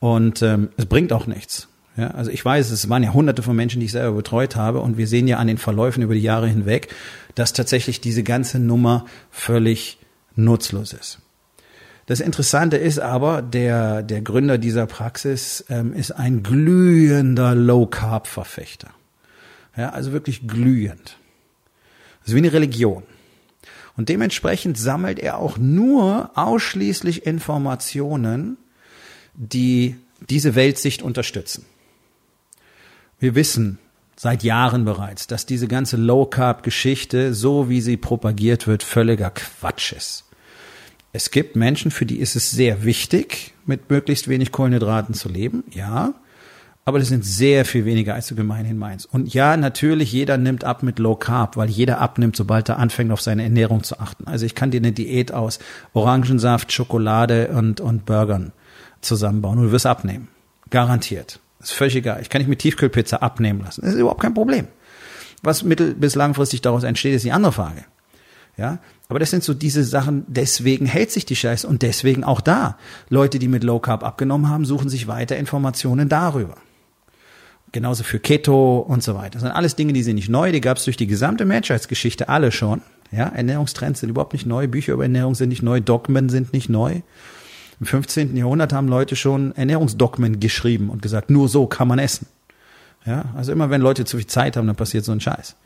und 0.00 0.42
ähm, 0.42 0.70
es 0.76 0.86
bringt 0.86 1.12
auch 1.12 1.26
nichts. 1.26 1.68
Ja, 1.96 2.08
also 2.08 2.30
ich 2.30 2.44
weiß, 2.44 2.70
es 2.70 2.88
waren 2.88 3.04
ja 3.04 3.12
hunderte 3.12 3.42
von 3.42 3.54
Menschen, 3.54 3.78
die 3.78 3.86
ich 3.86 3.92
selber 3.92 4.16
betreut 4.16 4.56
habe 4.56 4.80
und 4.80 4.98
wir 4.98 5.06
sehen 5.06 5.28
ja 5.28 5.38
an 5.38 5.46
den 5.46 5.58
Verläufen 5.58 6.02
über 6.02 6.14
die 6.14 6.22
Jahre 6.22 6.48
hinweg, 6.48 6.88
dass 7.34 7.52
tatsächlich 7.52 8.00
diese 8.00 8.24
ganze 8.24 8.58
Nummer 8.58 9.06
völlig 9.30 9.98
nutzlos 10.34 10.92
ist. 10.92 11.20
Das 12.06 12.20
Interessante 12.20 12.76
ist 12.76 12.98
aber, 12.98 13.40
der, 13.40 14.02
der 14.02 14.20
Gründer 14.20 14.58
dieser 14.58 14.86
Praxis 14.86 15.64
ähm, 15.70 15.94
ist 15.94 16.10
ein 16.10 16.42
glühender 16.42 17.54
Low-Carb-Verfechter. 17.54 18.90
Ja, 19.76 19.90
also 19.90 20.12
wirklich 20.12 20.46
glühend. 20.46 21.16
Ist 22.24 22.34
wie 22.34 22.38
eine 22.38 22.52
Religion. 22.52 23.04
Und 23.96 24.08
dementsprechend 24.08 24.76
sammelt 24.76 25.18
er 25.18 25.38
auch 25.38 25.56
nur 25.56 26.32
ausschließlich 26.34 27.24
Informationen, 27.24 28.58
die 29.34 29.96
diese 30.28 30.54
Weltsicht 30.54 31.02
unterstützen. 31.02 31.64
Wir 33.18 33.34
wissen 33.34 33.78
seit 34.16 34.42
Jahren 34.42 34.84
bereits, 34.84 35.26
dass 35.26 35.46
diese 35.46 35.68
ganze 35.68 35.96
Low-Carb-Geschichte, 35.96 37.34
so 37.34 37.68
wie 37.68 37.80
sie 37.80 37.96
propagiert 37.96 38.66
wird, 38.66 38.82
völliger 38.82 39.30
Quatsch 39.30 39.92
ist. 39.92 40.24
Es 41.12 41.30
gibt 41.30 41.56
Menschen, 41.56 41.90
für 41.90 42.06
die 42.06 42.18
ist 42.18 42.34
es 42.36 42.50
sehr 42.50 42.84
wichtig, 42.84 43.54
mit 43.66 43.88
möglichst 43.88 44.28
wenig 44.28 44.50
Kohlenhydraten 44.50 45.14
zu 45.14 45.28
leben, 45.28 45.64
ja. 45.70 46.14
Aber 46.86 46.98
das 46.98 47.08
sind 47.08 47.24
sehr 47.24 47.64
viel 47.64 47.86
weniger, 47.86 48.14
als 48.14 48.26
du 48.26 48.34
gemeinhin 48.34 48.76
meinst. 48.76 49.06
Und 49.06 49.32
ja, 49.32 49.56
natürlich, 49.56 50.12
jeder 50.12 50.36
nimmt 50.36 50.64
ab 50.64 50.82
mit 50.82 50.98
Low 50.98 51.14
Carb, 51.14 51.56
weil 51.56 51.70
jeder 51.70 52.00
abnimmt, 52.00 52.36
sobald 52.36 52.68
er 52.68 52.78
anfängt, 52.78 53.10
auf 53.10 53.22
seine 53.22 53.42
Ernährung 53.42 53.84
zu 53.84 54.00
achten. 54.00 54.26
Also 54.26 54.44
ich 54.44 54.54
kann 54.54 54.70
dir 54.70 54.80
eine 54.80 54.92
Diät 54.92 55.32
aus 55.32 55.60
Orangensaft, 55.94 56.72
Schokolade 56.72 57.48
und, 57.48 57.80
und 57.80 58.04
Burgern 58.04 58.52
zusammenbauen 59.00 59.58
und 59.58 59.66
du 59.66 59.72
wirst 59.72 59.86
abnehmen. 59.86 60.28
Garantiert. 60.68 61.40
Ist 61.64 61.72
völlig 61.72 61.96
egal. 61.96 62.20
Ich 62.22 62.28
kann 62.28 62.40
nicht 62.40 62.48
mit 62.48 62.58
Tiefkühlpizza 62.60 63.16
abnehmen 63.16 63.60
lassen. 63.60 63.82
Das 63.82 63.94
ist 63.94 64.00
überhaupt 64.00 64.20
kein 64.20 64.34
Problem. 64.34 64.68
Was 65.42 65.62
mittel- 65.62 65.94
bis 65.94 66.14
langfristig 66.14 66.62
daraus 66.62 66.84
entsteht, 66.84 67.14
ist 67.14 67.24
die 67.24 67.32
andere 67.32 67.52
Frage. 67.52 67.84
Ja, 68.56 68.78
aber 69.08 69.18
das 69.18 69.30
sind 69.30 69.42
so 69.42 69.52
diese 69.52 69.82
Sachen, 69.82 70.24
deswegen 70.28 70.86
hält 70.86 71.10
sich 71.10 71.26
die 71.26 71.34
Scheiße 71.34 71.66
und 71.66 71.82
deswegen 71.82 72.22
auch 72.22 72.40
da. 72.40 72.78
Leute, 73.08 73.40
die 73.40 73.48
mit 73.48 73.64
Low 73.64 73.80
Carb 73.80 74.04
abgenommen 74.04 74.48
haben, 74.48 74.64
suchen 74.64 74.88
sich 74.88 75.08
weiter 75.08 75.36
Informationen 75.36 76.08
darüber. 76.08 76.54
Genauso 77.72 78.04
für 78.04 78.20
Keto 78.20 78.78
und 78.78 79.02
so 79.02 79.16
weiter. 79.16 79.30
Das 79.30 79.42
sind 79.42 79.50
alles 79.50 79.74
Dinge, 79.74 79.92
die 79.92 80.04
sind 80.04 80.14
nicht 80.14 80.28
neu, 80.28 80.52
die 80.52 80.60
gab 80.60 80.76
es 80.76 80.84
durch 80.84 80.96
die 80.96 81.08
gesamte 81.08 81.44
Menschheitsgeschichte 81.44 82.28
alle 82.28 82.52
schon. 82.52 82.82
Ja, 83.10 83.26
Ernährungstrends 83.26 84.00
sind 84.00 84.10
überhaupt 84.10 84.32
nicht 84.32 84.46
neu, 84.46 84.68
Bücher 84.68 84.92
über 84.92 85.02
Ernährung 85.02 85.34
sind 85.34 85.48
nicht 85.48 85.62
neu, 85.62 85.80
Dogmen 85.80 86.28
sind 86.28 86.52
nicht 86.52 86.68
neu. 86.68 87.00
Im 87.80 87.86
15. 87.86 88.36
Jahrhundert 88.36 88.72
haben 88.72 88.88
Leute 88.88 89.16
schon 89.16 89.54
Ernährungsdogmen 89.56 90.40
geschrieben 90.40 90.90
und 90.90 91.02
gesagt, 91.02 91.30
nur 91.30 91.48
so 91.48 91.66
kann 91.66 91.88
man 91.88 91.98
essen. 91.98 92.26
Ja, 93.06 93.26
also 93.36 93.52
immer 93.52 93.70
wenn 93.70 93.80
Leute 93.80 94.04
zu 94.04 94.16
viel 94.16 94.26
Zeit 94.26 94.56
haben, 94.56 94.66
dann 94.66 94.76
passiert 94.76 95.04
so 95.04 95.12
ein 95.12 95.20
Scheiß. 95.20 95.56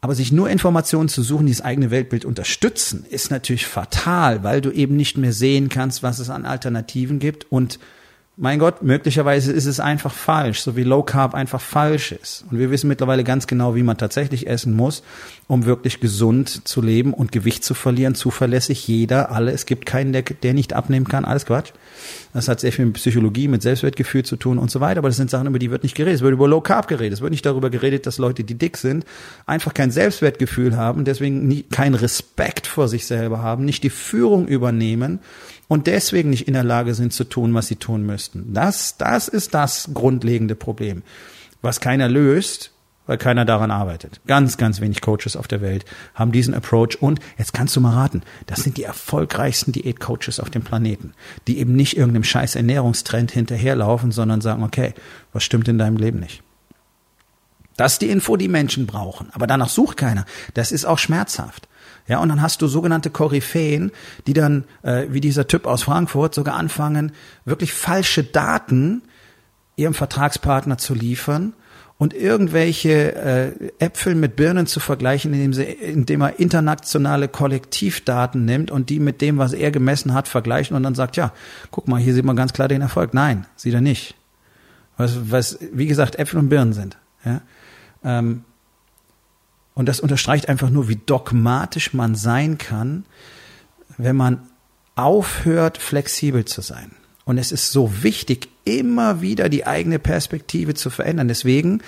Aber 0.00 0.14
sich 0.14 0.32
nur 0.32 0.50
Informationen 0.50 1.08
zu 1.08 1.22
suchen, 1.22 1.46
die 1.46 1.52
das 1.52 1.62
eigene 1.62 1.90
Weltbild 1.90 2.24
unterstützen, 2.24 3.06
ist 3.08 3.30
natürlich 3.30 3.66
fatal, 3.66 4.42
weil 4.42 4.60
du 4.60 4.70
eben 4.70 4.96
nicht 4.96 5.16
mehr 5.16 5.32
sehen 5.32 5.68
kannst, 5.70 6.02
was 6.02 6.18
es 6.18 6.28
an 6.28 6.44
Alternativen 6.44 7.20
gibt 7.20 7.50
und 7.50 7.78
mein 8.36 8.58
Gott, 8.58 8.82
möglicherweise 8.82 9.52
ist 9.52 9.66
es 9.66 9.78
einfach 9.78 10.12
falsch, 10.12 10.60
so 10.60 10.74
wie 10.74 10.82
Low 10.82 11.04
Carb 11.04 11.34
einfach 11.34 11.60
falsch 11.60 12.10
ist. 12.10 12.44
Und 12.50 12.58
wir 12.58 12.72
wissen 12.72 12.88
mittlerweile 12.88 13.22
ganz 13.22 13.46
genau, 13.46 13.76
wie 13.76 13.84
man 13.84 13.96
tatsächlich 13.96 14.48
essen 14.48 14.74
muss, 14.74 15.04
um 15.46 15.66
wirklich 15.66 16.00
gesund 16.00 16.66
zu 16.66 16.82
leben 16.82 17.14
und 17.14 17.30
Gewicht 17.30 17.62
zu 17.64 17.74
verlieren. 17.74 18.16
Zuverlässig 18.16 18.88
jeder, 18.88 19.30
alle. 19.30 19.52
Es 19.52 19.66
gibt 19.66 19.86
keinen, 19.86 20.12
der, 20.12 20.22
der 20.22 20.52
nicht 20.52 20.72
abnehmen 20.72 21.06
kann. 21.06 21.24
Alles 21.24 21.46
Quatsch. 21.46 21.70
Das 22.32 22.48
hat 22.48 22.58
sehr 22.58 22.72
viel 22.72 22.86
mit 22.86 22.94
Psychologie, 22.94 23.46
mit 23.46 23.62
Selbstwertgefühl 23.62 24.24
zu 24.24 24.34
tun 24.34 24.58
und 24.58 24.68
so 24.68 24.80
weiter. 24.80 24.98
Aber 24.98 25.08
das 25.08 25.16
sind 25.16 25.30
Sachen, 25.30 25.46
über 25.46 25.60
die 25.60 25.70
wird 25.70 25.84
nicht 25.84 25.94
geredet. 25.94 26.16
Es 26.16 26.22
wird 26.22 26.32
über 26.32 26.48
Low 26.48 26.60
Carb 26.60 26.88
geredet. 26.88 27.12
Es 27.12 27.20
wird 27.20 27.30
nicht 27.30 27.46
darüber 27.46 27.70
geredet, 27.70 28.04
dass 28.04 28.18
Leute, 28.18 28.42
die 28.42 28.56
dick 28.56 28.78
sind, 28.78 29.04
einfach 29.46 29.74
kein 29.74 29.92
Selbstwertgefühl 29.92 30.76
haben, 30.76 31.04
deswegen 31.04 31.46
nie, 31.46 31.62
keinen 31.62 31.94
Respekt 31.94 32.66
vor 32.66 32.88
sich 32.88 33.06
selber 33.06 33.42
haben, 33.42 33.64
nicht 33.64 33.84
die 33.84 33.90
Führung 33.90 34.48
übernehmen 34.48 35.20
und 35.68 35.86
deswegen 35.86 36.30
nicht 36.30 36.46
in 36.46 36.54
der 36.54 36.64
Lage 36.64 36.94
sind 36.94 37.12
zu 37.12 37.24
tun, 37.24 37.54
was 37.54 37.68
sie 37.68 37.76
tun 37.76 38.04
müssten. 38.04 38.52
Das, 38.52 38.96
das 38.96 39.28
ist 39.28 39.54
das 39.54 39.90
grundlegende 39.94 40.54
Problem, 40.54 41.02
was 41.62 41.80
keiner 41.80 42.08
löst, 42.08 42.70
weil 43.06 43.18
keiner 43.18 43.44
daran 43.44 43.70
arbeitet. 43.70 44.20
Ganz, 44.26 44.56
ganz 44.56 44.80
wenig 44.80 45.00
Coaches 45.00 45.36
auf 45.36 45.48
der 45.48 45.60
Welt 45.60 45.84
haben 46.14 46.32
diesen 46.32 46.54
Approach 46.54 47.00
und 47.00 47.20
jetzt 47.38 47.52
kannst 47.52 47.76
du 47.76 47.80
mal 47.80 47.94
raten, 47.94 48.22
das 48.46 48.62
sind 48.62 48.76
die 48.76 48.84
erfolgreichsten 48.84 49.72
Diätcoaches 49.72 50.40
auf 50.40 50.50
dem 50.50 50.62
Planeten, 50.62 51.12
die 51.46 51.58
eben 51.58 51.74
nicht 51.74 51.96
irgendeinem 51.96 52.24
scheiß 52.24 52.54
Ernährungstrend 52.56 53.30
hinterherlaufen, 53.30 54.12
sondern 54.12 54.40
sagen, 54.40 54.62
okay, 54.62 54.94
was 55.32 55.44
stimmt 55.44 55.68
in 55.68 55.78
deinem 55.78 55.96
Leben 55.96 56.20
nicht? 56.20 56.42
Das 57.76 57.94
ist 57.94 58.02
die 58.02 58.10
Info, 58.10 58.36
die 58.36 58.48
Menschen 58.48 58.86
brauchen. 58.86 59.30
Aber 59.32 59.46
danach 59.46 59.68
sucht 59.68 59.96
keiner. 59.96 60.26
Das 60.54 60.70
ist 60.70 60.84
auch 60.84 60.98
schmerzhaft. 60.98 61.68
Ja, 62.06 62.18
und 62.18 62.28
dann 62.28 62.42
hast 62.42 62.60
du 62.60 62.66
sogenannte 62.66 63.10
Koryphäen, 63.10 63.90
die 64.26 64.34
dann, 64.34 64.64
äh, 64.82 65.06
wie 65.08 65.20
dieser 65.20 65.46
Typ 65.46 65.66
aus 65.66 65.84
Frankfurt, 65.84 66.34
sogar 66.34 66.56
anfangen, 66.56 67.12
wirklich 67.44 67.72
falsche 67.72 68.24
Daten 68.24 69.02
ihrem 69.76 69.94
Vertragspartner 69.94 70.76
zu 70.76 70.94
liefern 70.94 71.54
und 71.96 72.12
irgendwelche 72.12 73.14
äh, 73.14 73.52
Äpfel 73.78 74.14
mit 74.14 74.36
Birnen 74.36 74.66
zu 74.66 74.80
vergleichen, 74.80 75.32
indem, 75.32 75.52
sie, 75.54 75.64
indem 75.64 76.20
er 76.20 76.38
internationale 76.38 77.28
Kollektivdaten 77.28 78.44
nimmt 78.44 78.70
und 78.70 78.90
die 78.90 79.00
mit 79.00 79.20
dem, 79.20 79.38
was 79.38 79.52
er 79.52 79.70
gemessen 79.70 80.12
hat, 80.12 80.28
vergleichen 80.28 80.76
und 80.76 80.82
dann 80.82 80.94
sagt, 80.94 81.16
ja, 81.16 81.32
guck 81.70 81.88
mal, 81.88 82.00
hier 82.00 82.12
sieht 82.12 82.24
man 82.24 82.36
ganz 82.36 82.52
klar 82.52 82.68
den 82.68 82.82
Erfolg. 82.82 83.14
Nein, 83.14 83.46
sieht 83.56 83.74
er 83.74 83.80
nicht. 83.80 84.14
Was, 84.96 85.30
was 85.30 85.58
wie 85.72 85.86
gesagt, 85.86 86.16
Äpfel 86.16 86.38
und 86.38 86.48
Birnen 86.48 86.72
sind. 86.72 86.98
Ja? 87.24 87.40
Ähm, 88.04 88.44
und 89.74 89.88
das 89.88 90.00
unterstreicht 90.00 90.48
einfach 90.48 90.70
nur, 90.70 90.88
wie 90.88 90.96
dogmatisch 90.96 91.92
man 91.94 92.14
sein 92.14 92.58
kann, 92.58 93.04
wenn 93.98 94.16
man 94.16 94.40
aufhört, 94.94 95.78
flexibel 95.78 96.44
zu 96.44 96.60
sein. 96.60 96.92
Und 97.24 97.38
es 97.38 97.52
ist 97.52 97.72
so 97.72 98.02
wichtig, 98.02 98.48
immer 98.64 99.20
wieder 99.20 99.48
die 99.48 99.66
eigene 99.66 99.98
Perspektive 99.98 100.74
zu 100.74 100.90
verändern. 100.90 101.28
Deswegen 101.28 101.82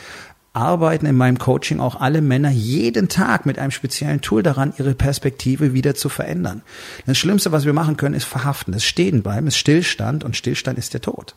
arbeiten 0.53 1.05
in 1.05 1.17
meinem 1.17 1.39
Coaching 1.39 1.81
auch 1.81 2.01
alle 2.01 2.23
Männer 2.23 2.51
jeden 2.51 3.09
Tag 3.09 3.45
mit 3.45 3.59
einem 3.59 3.71
speziellen 3.71 4.23
Tool 4.23 4.43
daran, 4.43 4.73
ihre 4.79 4.95
Perspektive 4.95 5.75
wieder 5.75 5.95
zu 5.95 6.09
verändern. 6.09 6.63
Das 7.05 7.19
Schlimmste, 7.19 7.53
was 7.53 7.67
wir 7.67 7.75
machen 7.75 7.99
können, 7.99 8.15
ist 8.15 8.25
verhaften, 8.25 8.73
das 8.73 8.83
Stehen 8.83 9.23
bleiben, 9.23 9.47
ist 9.47 9.59
Stillstand 9.59 10.25
und 10.25 10.35
Stillstand 10.35 10.79
ist 10.79 10.95
der 10.95 11.03
Tod. 11.03 11.37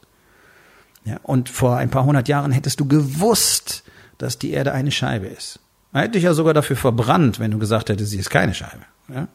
Ja, 1.03 1.19
und 1.23 1.49
vor 1.49 1.77
ein 1.77 1.89
paar 1.89 2.05
hundert 2.05 2.29
Jahren 2.29 2.51
hättest 2.53 2.79
du 2.79 2.85
gewusst, 2.85 3.83
dass 4.17 4.39
die 4.39 4.51
Erde 4.51 4.71
eine 4.71 4.91
Scheibe 4.91 5.27
ist. 5.27 5.59
Man 5.91 6.03
hätte 6.03 6.13
dich 6.13 6.23
ja 6.23 6.33
sogar 6.33 6.53
dafür 6.53 6.75
verbrannt, 6.75 7.39
wenn 7.39 7.51
du 7.51 7.57
gesagt 7.57 7.89
hättest, 7.89 8.11
sie 8.11 8.19
ist 8.19 8.29
keine 8.29 8.53
Scheibe. 8.53 8.85
Ja? 9.07 9.27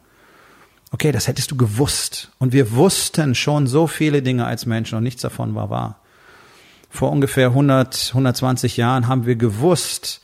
Okay, 0.91 1.11
das 1.11 1.27
hättest 1.27 1.51
du 1.51 1.57
gewusst. 1.57 2.31
Und 2.37 2.53
wir 2.53 2.71
wussten 2.71 3.35
schon 3.35 3.67
so 3.67 3.87
viele 3.87 4.21
Dinge 4.21 4.45
als 4.45 4.65
Menschen 4.65 4.97
und 4.97 5.03
nichts 5.03 5.21
davon 5.21 5.53
war 5.55 5.69
wahr. 5.69 5.99
Vor 6.89 7.11
ungefähr 7.11 7.47
100, 7.47 8.11
120 8.13 8.77
Jahren 8.77 9.07
haben 9.07 9.25
wir 9.25 9.35
gewusst, 9.35 10.21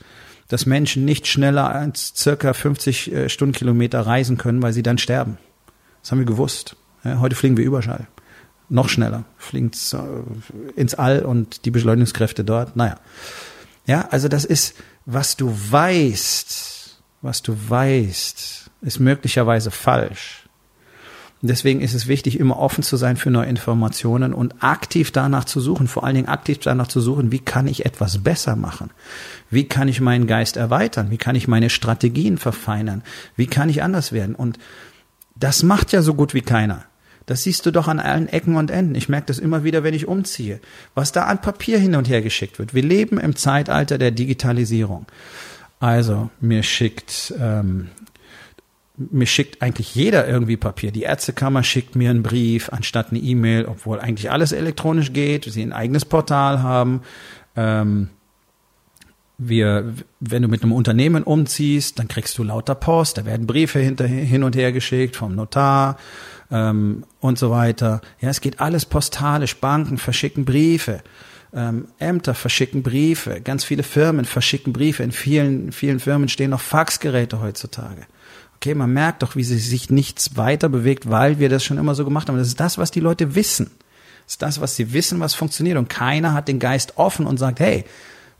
dass 0.48 0.64
Menschen 0.64 1.04
nicht 1.04 1.26
schneller 1.26 1.70
als 1.70 2.14
circa 2.16 2.54
50 2.54 3.12
äh, 3.12 3.28
Stundenkilometer 3.28 4.00
reisen 4.00 4.38
können, 4.38 4.62
weil 4.62 4.72
sie 4.72 4.82
dann 4.82 4.98
sterben. 4.98 5.36
Das 6.00 6.10
haben 6.10 6.18
wir 6.18 6.26
gewusst. 6.26 6.76
Ja, 7.04 7.20
heute 7.20 7.36
fliegen 7.36 7.56
wir 7.56 7.64
Überschall. 7.64 8.06
Noch 8.68 8.88
schneller. 8.88 9.24
Fliegen 9.36 9.70
ins 10.76 10.94
All 10.94 11.20
und 11.24 11.66
die 11.66 11.70
Beschleunigungskräfte 11.70 12.44
dort. 12.44 12.76
Naja. 12.76 12.96
Ja, 13.86 14.08
also 14.10 14.28
das 14.28 14.44
ist, 14.46 14.74
was 15.06 15.36
du 15.36 15.52
weißt, 15.52 17.02
was 17.22 17.42
du 17.42 17.56
weißt, 17.68 18.70
ist 18.82 19.00
möglicherweise 19.00 19.70
falsch. 19.70 20.42
Deswegen 21.44 21.80
ist 21.80 21.94
es 21.94 22.06
wichtig, 22.06 22.38
immer 22.38 22.56
offen 22.58 22.84
zu 22.84 22.96
sein 22.96 23.16
für 23.16 23.30
neue 23.30 23.48
Informationen 23.48 24.32
und 24.32 24.62
aktiv 24.62 25.10
danach 25.10 25.44
zu 25.44 25.60
suchen, 25.60 25.88
vor 25.88 26.04
allen 26.04 26.14
Dingen 26.14 26.28
aktiv 26.28 26.58
danach 26.58 26.86
zu 26.86 27.00
suchen, 27.00 27.32
wie 27.32 27.40
kann 27.40 27.66
ich 27.66 27.84
etwas 27.84 28.22
besser 28.22 28.54
machen? 28.54 28.90
Wie 29.50 29.64
kann 29.64 29.88
ich 29.88 30.00
meinen 30.00 30.28
Geist 30.28 30.56
erweitern? 30.56 31.10
Wie 31.10 31.18
kann 31.18 31.34
ich 31.34 31.48
meine 31.48 31.68
Strategien 31.68 32.38
verfeinern? 32.38 33.02
Wie 33.34 33.48
kann 33.48 33.68
ich 33.68 33.82
anders 33.82 34.12
werden? 34.12 34.36
Und 34.36 34.60
das 35.34 35.64
macht 35.64 35.90
ja 35.90 36.02
so 36.02 36.14
gut 36.14 36.32
wie 36.32 36.42
keiner. 36.42 36.84
Das 37.32 37.44
siehst 37.44 37.64
du 37.64 37.70
doch 37.70 37.88
an 37.88 37.98
allen 37.98 38.28
Ecken 38.28 38.56
und 38.56 38.70
Enden. 38.70 38.94
Ich 38.94 39.08
merke 39.08 39.28
das 39.28 39.38
immer 39.38 39.64
wieder, 39.64 39.82
wenn 39.84 39.94
ich 39.94 40.06
umziehe. 40.06 40.60
Was 40.94 41.12
da 41.12 41.24
an 41.24 41.40
Papier 41.40 41.78
hin 41.78 41.94
und 41.94 42.06
her 42.06 42.20
geschickt 42.20 42.58
wird. 42.58 42.74
Wir 42.74 42.82
leben 42.82 43.18
im 43.18 43.36
Zeitalter 43.36 43.96
der 43.96 44.10
Digitalisierung. 44.10 45.06
Also, 45.80 46.28
mir 46.40 46.62
schickt, 46.62 47.32
ähm, 47.40 47.88
mir 48.98 49.24
schickt 49.24 49.62
eigentlich 49.62 49.94
jeder 49.94 50.28
irgendwie 50.28 50.58
Papier. 50.58 50.92
Die 50.92 51.04
Ärztekammer 51.04 51.62
schickt 51.62 51.96
mir 51.96 52.10
einen 52.10 52.22
Brief 52.22 52.68
anstatt 52.68 53.12
eine 53.12 53.20
E-Mail, 53.20 53.64
obwohl 53.64 53.98
eigentlich 53.98 54.30
alles 54.30 54.52
elektronisch 54.52 55.14
geht, 55.14 55.44
sie 55.44 55.62
ein 55.62 55.72
eigenes 55.72 56.04
Portal 56.04 56.62
haben. 56.62 57.00
Ähm, 57.56 58.10
wir, 59.38 59.94
wenn 60.20 60.42
du 60.42 60.48
mit 60.48 60.62
einem 60.62 60.72
Unternehmen 60.72 61.22
umziehst, 61.22 61.98
dann 61.98 62.08
kriegst 62.08 62.36
du 62.36 62.44
lauter 62.44 62.74
Post, 62.74 63.16
da 63.16 63.24
werden 63.24 63.46
Briefe 63.46 63.78
hinter, 63.78 64.06
hin 64.06 64.44
und 64.44 64.54
her 64.54 64.70
geschickt 64.70 65.16
vom 65.16 65.34
Notar 65.34 65.96
ähm, 66.52 67.04
und 67.20 67.38
so 67.38 67.50
weiter. 67.50 68.00
Ja, 68.20 68.28
es 68.28 68.40
geht 68.40 68.60
alles 68.60 68.84
postalisch. 68.84 69.56
Banken 69.56 69.98
verschicken 69.98 70.44
Briefe. 70.44 71.02
Ähm, 71.54 71.88
Ämter 71.98 72.34
verschicken 72.34 72.82
Briefe. 72.82 73.40
Ganz 73.40 73.64
viele 73.64 73.82
Firmen 73.82 74.24
verschicken 74.24 74.72
Briefe. 74.72 75.02
In 75.02 75.12
vielen, 75.12 75.72
vielen 75.72 75.98
Firmen 75.98 76.28
stehen 76.28 76.50
noch 76.50 76.60
Faxgeräte 76.60 77.40
heutzutage. 77.40 78.02
Okay, 78.56 78.74
man 78.74 78.92
merkt 78.92 79.22
doch, 79.22 79.34
wie 79.34 79.42
sich 79.42 79.90
nichts 79.90 80.36
weiter 80.36 80.68
bewegt, 80.68 81.10
weil 81.10 81.40
wir 81.40 81.48
das 81.48 81.64
schon 81.64 81.78
immer 81.78 81.96
so 81.96 82.04
gemacht 82.04 82.28
haben. 82.28 82.38
Das 82.38 82.46
ist 82.46 82.60
das, 82.60 82.78
was 82.78 82.92
die 82.92 83.00
Leute 83.00 83.34
wissen. 83.34 83.70
Das 84.24 84.34
ist 84.34 84.42
das, 84.42 84.60
was 84.60 84.76
sie 84.76 84.92
wissen, 84.92 85.18
was 85.18 85.34
funktioniert. 85.34 85.78
Und 85.78 85.88
keiner 85.88 86.32
hat 86.32 86.46
den 86.46 86.60
Geist 86.60 86.96
offen 86.96 87.26
und 87.26 87.38
sagt, 87.38 87.58
hey, 87.58 87.84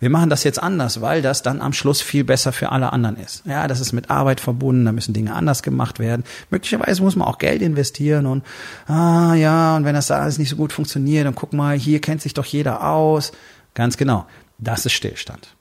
wir 0.03 0.11
machen 0.11 0.31
das 0.31 0.43
jetzt 0.43 0.61
anders, 0.61 1.01
weil 1.01 1.23
das 1.23 1.43
dann 1.43 1.63
am 1.63 1.73
Schluss 1.73 2.01
viel 2.01 2.25
besser 2.25 2.51
für 2.51 2.73
alle 2.73 2.93
anderen 2.93 3.17
ist. 3.17 3.47
Ja, 3.47 3.69
das 3.69 3.79
ist 3.79 3.93
mit 3.93 4.11
Arbeit 4.11 4.41
verbunden, 4.41 4.85
da 4.85 4.91
müssen 4.91 5.15
Dinge 5.15 5.33
anders 5.33 5.63
gemacht 5.63 6.01
werden. 6.01 6.25
Möglicherweise 6.51 7.03
muss 7.03 7.15
man 7.15 7.29
auch 7.29 7.39
Geld 7.39 7.63
investieren 7.63 8.27
und 8.27 8.43
ah 8.89 9.35
ja, 9.35 9.77
und 9.77 9.85
wenn 9.85 9.95
das 9.95 10.09
da 10.09 10.19
alles 10.19 10.39
nicht 10.39 10.49
so 10.49 10.57
gut 10.57 10.73
funktioniert, 10.73 11.25
dann 11.25 11.37
guck 11.37 11.53
mal, 11.53 11.79
hier 11.79 12.01
kennt 12.01 12.21
sich 12.21 12.35
doch 12.35 12.45
jeder 12.45 12.85
aus. 12.85 13.31
Ganz 13.75 13.97
genau, 13.97 14.27
das 14.59 14.87
ist 14.87 14.93
Stillstand. 14.93 15.55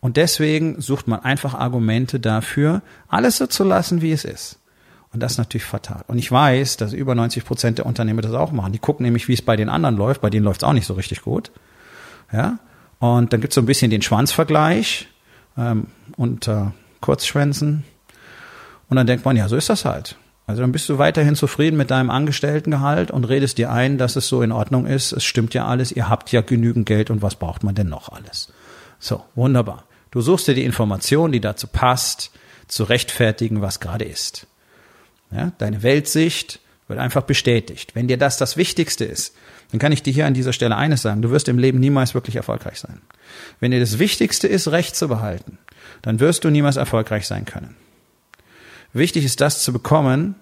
Und 0.00 0.16
deswegen 0.16 0.80
sucht 0.80 1.06
man 1.06 1.20
einfach 1.20 1.54
Argumente 1.54 2.18
dafür, 2.18 2.82
alles 3.06 3.36
so 3.36 3.46
zu 3.46 3.62
lassen, 3.62 4.02
wie 4.02 4.10
es 4.10 4.24
ist. 4.24 4.58
Und 5.12 5.20
das 5.20 5.32
ist 5.32 5.38
natürlich 5.38 5.66
fatal. 5.66 6.02
Und 6.08 6.18
ich 6.18 6.32
weiß, 6.32 6.78
dass 6.78 6.94
über 6.94 7.14
90 7.14 7.44
Prozent 7.44 7.78
der 7.78 7.86
Unternehmer 7.86 8.22
das 8.22 8.32
auch 8.32 8.50
machen. 8.50 8.72
Die 8.72 8.80
gucken 8.80 9.04
nämlich, 9.04 9.28
wie 9.28 9.34
es 9.34 9.42
bei 9.42 9.54
den 9.54 9.68
anderen 9.68 9.96
läuft. 9.96 10.20
Bei 10.20 10.30
denen 10.30 10.44
läuft 10.44 10.62
es 10.62 10.68
auch 10.68 10.72
nicht 10.72 10.86
so 10.86 10.94
richtig 10.94 11.22
gut. 11.22 11.52
Ja. 12.32 12.58
Und 12.98 13.32
dann 13.32 13.40
gibt 13.40 13.52
es 13.52 13.54
so 13.54 13.60
ein 13.60 13.66
bisschen 13.66 13.90
den 13.90 14.02
Schwanzvergleich 14.02 15.08
ähm, 15.56 15.88
unter 16.16 16.72
Kurzschwänzen. 17.00 17.84
Und 18.88 18.96
dann 18.96 19.06
denkt 19.06 19.24
man, 19.24 19.36
ja, 19.36 19.48
so 19.48 19.56
ist 19.56 19.68
das 19.68 19.84
halt. 19.84 20.16
Also 20.46 20.60
dann 20.60 20.72
bist 20.72 20.88
du 20.88 20.98
weiterhin 20.98 21.36
zufrieden 21.36 21.76
mit 21.76 21.90
deinem 21.90 22.10
Angestelltengehalt 22.10 23.10
und 23.10 23.24
redest 23.24 23.56
dir 23.56 23.70
ein, 23.70 23.96
dass 23.96 24.16
es 24.16 24.28
so 24.28 24.42
in 24.42 24.52
Ordnung 24.52 24.86
ist. 24.86 25.12
Es 25.12 25.24
stimmt 25.24 25.54
ja 25.54 25.66
alles, 25.66 25.90
ihr 25.90 26.08
habt 26.08 26.32
ja 26.32 26.42
genügend 26.42 26.86
Geld 26.86 27.10
und 27.10 27.22
was 27.22 27.36
braucht 27.36 27.64
man 27.64 27.74
denn 27.74 27.88
noch 27.88 28.10
alles? 28.10 28.52
So, 28.98 29.24
wunderbar. 29.34 29.84
Du 30.10 30.20
suchst 30.20 30.46
dir 30.46 30.54
die 30.54 30.64
Information, 30.64 31.32
die 31.32 31.40
dazu 31.40 31.66
passt, 31.66 32.30
zu 32.68 32.84
rechtfertigen, 32.84 33.62
was 33.62 33.80
gerade 33.80 34.04
ist. 34.04 34.46
Ja, 35.30 35.52
deine 35.58 35.82
Weltsicht 35.82 36.60
wird 36.88 36.98
einfach 36.98 37.22
bestätigt. 37.22 37.94
Wenn 37.94 38.08
dir 38.08 38.18
das 38.18 38.36
das 38.36 38.56
Wichtigste 38.56 39.04
ist, 39.04 39.34
dann 39.70 39.78
kann 39.78 39.92
ich 39.92 40.02
dir 40.02 40.12
hier 40.12 40.26
an 40.26 40.34
dieser 40.34 40.52
Stelle 40.52 40.76
eines 40.76 41.02
sagen. 41.02 41.22
Du 41.22 41.30
wirst 41.30 41.48
im 41.48 41.58
Leben 41.58 41.80
niemals 41.80 42.14
wirklich 42.14 42.36
erfolgreich 42.36 42.78
sein. 42.78 43.00
Wenn 43.60 43.70
dir 43.70 43.80
das 43.80 43.98
Wichtigste 43.98 44.46
ist, 44.46 44.68
Recht 44.68 44.94
zu 44.94 45.08
behalten, 45.08 45.58
dann 46.02 46.20
wirst 46.20 46.44
du 46.44 46.50
niemals 46.50 46.76
erfolgreich 46.76 47.26
sein 47.26 47.44
können. 47.44 47.76
Wichtig 48.92 49.24
ist 49.24 49.40
das 49.40 49.62
zu 49.62 49.72
bekommen, 49.72 50.36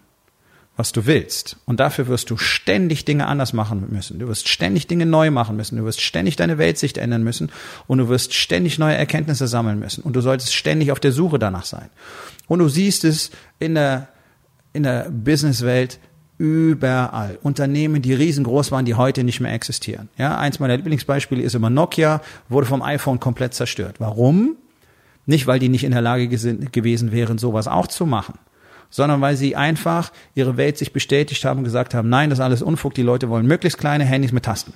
was 0.77 0.93
du 0.93 1.07
willst. 1.07 1.57
Und 1.67 1.81
dafür 1.81 2.09
wirst 2.09 2.31
du 2.31 2.37
ständig 2.37 3.05
Dinge 3.05 3.27
anders 3.27 3.53
machen 3.53 3.87
müssen. 3.91 4.19
Du 4.19 4.29
wirst 4.29 4.49
ständig 4.49 4.87
Dinge 4.87 5.07
neu 5.07 5.31
machen 5.31 5.57
müssen. 5.57 5.77
Du 5.77 5.85
wirst 5.85 6.01
ständig 6.01 6.37
deine 6.37 6.59
Weltsicht 6.59 6.99
ändern 6.99 7.23
müssen. 7.23 7.51
Und 7.87 7.99
du 7.99 8.09
wirst 8.09 8.35
ständig 8.35 8.79
neue 8.79 8.97
Erkenntnisse 8.97 9.47
sammeln 9.47 9.79
müssen. 9.79 10.03
Und 10.03 10.15
du 10.15 10.21
solltest 10.23 10.55
ständig 10.55 10.91
auf 10.91 11.01
der 11.01 11.13
Suche 11.13 11.39
danach 11.39 11.65
sein. 11.65 11.91
Und 12.49 12.59
du 12.59 12.69
siehst 12.69 13.05
es 13.05 13.31
in 13.59 13.75
der, 13.75 14.09
in 14.73 14.83
der 14.83 15.11
Businesswelt 15.11 15.99
überall. 16.43 17.39
Unternehmen, 17.45 18.03
die 18.03 18.15
riesengroß 18.15 18.73
waren, 18.73 18.85
die 18.85 18.97
heute 18.97 19.23
nicht 19.23 19.39
mehr 19.39 19.53
existieren. 19.53 20.09
Ja, 20.19 20.39
eins 20.39 20.59
meiner 20.59 20.77
Lieblingsbeispiele 20.77 21.41
ist 21.41 21.55
immer 21.55 21.71
Nokia, 21.71 22.21
wurde 22.49 22.67
vom 22.67 22.83
iPhone 22.83 23.21
komplett 23.21 23.55
zerstört. 23.55 23.97
Warum? 24.01 24.57
Nicht, 25.25 25.47
weil 25.47 25.61
die 25.61 25.69
nicht 25.69 25.85
in 25.85 25.93
der 25.93 26.01
Lage 26.01 26.27
gewesen 26.27 27.13
wären, 27.13 27.39
sowas 27.39 27.69
auch 27.69 27.87
zu 27.87 28.07
machen 28.07 28.35
sondern 28.95 29.23
weil 29.23 29.37
sie 29.39 29.57
einfach 29.57 30.13
ihre 30.35 30.59
Welt 30.59 30.77
sich 30.77 30.93
bestätigt 30.93 31.47
haben 31.47 31.61
und 31.61 31.65
gesagt 31.65 31.95
haben, 31.95 32.11
nein, 32.11 32.29
das 32.29 32.41
ist 32.41 32.45
alles 32.45 32.61
Unfug, 32.61 32.93
die 32.93 33.01
Leute 33.01 33.31
wollen 33.31 33.47
möglichst 33.47 33.79
kleine 33.79 34.05
Handys 34.05 34.33
mit 34.33 34.45
Tasten, 34.45 34.75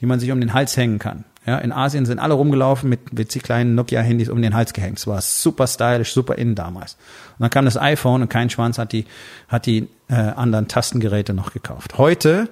die 0.00 0.06
man 0.06 0.20
sich 0.20 0.30
um 0.30 0.38
den 0.38 0.54
Hals 0.54 0.76
hängen 0.76 1.00
kann. 1.00 1.24
Ja, 1.46 1.58
in 1.58 1.72
Asien 1.72 2.06
sind 2.06 2.20
alle 2.20 2.34
rumgelaufen 2.34 2.88
mit 2.88 3.00
witzig 3.10 3.42
kleinen 3.42 3.74
Nokia-Handys 3.74 4.28
um 4.28 4.40
den 4.40 4.54
Hals 4.54 4.72
gehängt. 4.72 4.98
Es 4.98 5.08
war 5.08 5.20
super 5.20 5.66
stylisch, 5.66 6.12
super 6.12 6.36
innen 6.36 6.54
damals. 6.54 6.94
Und 7.38 7.40
dann 7.40 7.50
kam 7.50 7.64
das 7.64 7.76
iPhone 7.76 8.22
und 8.22 8.28
kein 8.28 8.50
Schwanz 8.50 8.78
hat 8.78 8.92
die, 8.92 9.04
hat 9.48 9.66
die 9.66 9.88
äh, 10.10 10.14
anderen 10.14 10.68
Tastengeräte 10.68 11.32
noch 11.32 11.52
gekauft. 11.52 11.96
Heute 11.96 12.48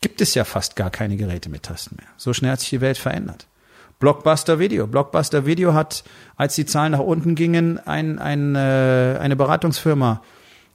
gibt 0.00 0.20
es 0.20 0.34
ja 0.34 0.44
fast 0.44 0.76
gar 0.76 0.90
keine 0.90 1.16
Geräte 1.16 1.48
mit 1.48 1.64
Tasten 1.64 1.96
mehr. 1.96 2.06
So 2.16 2.32
schnell 2.32 2.52
hat 2.52 2.60
sich 2.60 2.70
die 2.70 2.80
Welt 2.80 2.98
verändert. 2.98 3.46
Blockbuster 3.98 4.58
Video. 4.58 4.86
Blockbuster 4.86 5.46
Video 5.46 5.74
hat, 5.74 6.04
als 6.36 6.54
die 6.54 6.66
Zahlen 6.66 6.92
nach 6.92 7.00
unten 7.00 7.34
gingen, 7.34 7.78
ein, 7.78 8.18
ein, 8.18 8.54
äh, 8.54 9.18
eine 9.20 9.36
Beratungsfirma 9.36 10.22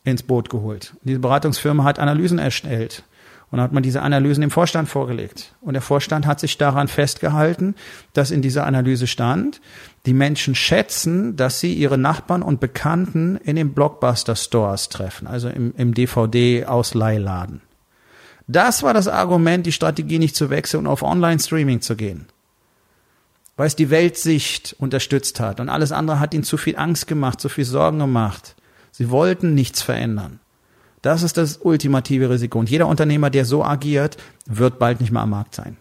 ins 0.03 0.23
Boot 0.23 0.49
geholt. 0.49 0.93
Diese 1.03 1.19
Beratungsfirma 1.19 1.83
hat 1.83 1.99
Analysen 1.99 2.39
erstellt. 2.39 3.03
Und 3.51 3.57
dann 3.57 3.63
hat 3.63 3.73
man 3.73 3.83
diese 3.83 4.01
Analysen 4.01 4.41
dem 4.41 4.51
Vorstand 4.51 4.89
vorgelegt. 4.89 5.55
Und 5.61 5.73
der 5.73 5.81
Vorstand 5.81 6.27
hat 6.27 6.39
sich 6.39 6.57
daran 6.57 6.87
festgehalten, 6.87 7.75
dass 8.13 8.29
in 8.29 8.41
dieser 8.41 8.65
Analyse 8.65 9.07
stand, 9.07 9.59
die 10.05 10.13
Menschen 10.13 10.53
schätzen, 10.53 11.35
dass 11.35 11.59
sie 11.59 11.73
ihre 11.73 11.97
Nachbarn 11.97 12.43
und 12.43 12.59
Bekannten 12.59 13.37
in 13.37 13.55
den 13.55 13.73
Blockbuster-Stores 13.73 14.89
treffen, 14.89 15.27
also 15.27 15.49
im, 15.49 15.73
im 15.77 15.93
DVD-Ausleihladen. 15.93 17.61
Das 18.47 18.83
war 18.83 18.93
das 18.93 19.07
Argument, 19.07 19.65
die 19.65 19.71
Strategie 19.71 20.19
nicht 20.19 20.35
zu 20.35 20.49
wechseln 20.49 20.81
und 20.81 20.87
auf 20.87 21.03
Online-Streaming 21.03 21.81
zu 21.81 21.95
gehen 21.95 22.27
weil 23.59 23.67
es 23.67 23.75
die 23.75 23.89
Weltsicht 23.89 24.73
unterstützt 24.79 25.41
hat 25.41 25.59
und 25.59 25.67
alles 25.67 25.91
andere 25.91 26.21
hat 26.21 26.33
ihnen 26.33 26.45
zu 26.45 26.55
viel 26.55 26.77
Angst 26.77 27.07
gemacht, 27.07 27.41
zu 27.41 27.49
viel 27.49 27.65
Sorgen 27.65 27.99
gemacht. 27.99 28.55
Sie 28.89 29.09
wollten 29.09 29.53
nichts 29.53 29.81
verändern. 29.81 30.39
Das 31.01 31.23
ist 31.23 31.37
das 31.37 31.57
ultimative 31.57 32.29
Risiko. 32.29 32.59
Und 32.59 32.69
jeder 32.69 32.87
Unternehmer, 32.87 33.29
der 33.29 33.45
so 33.45 33.63
agiert, 33.63 34.17
wird 34.45 34.79
bald 34.79 34.99
nicht 35.01 35.11
mehr 35.11 35.21
am 35.21 35.29
Markt 35.29 35.55
sein. 35.55 35.77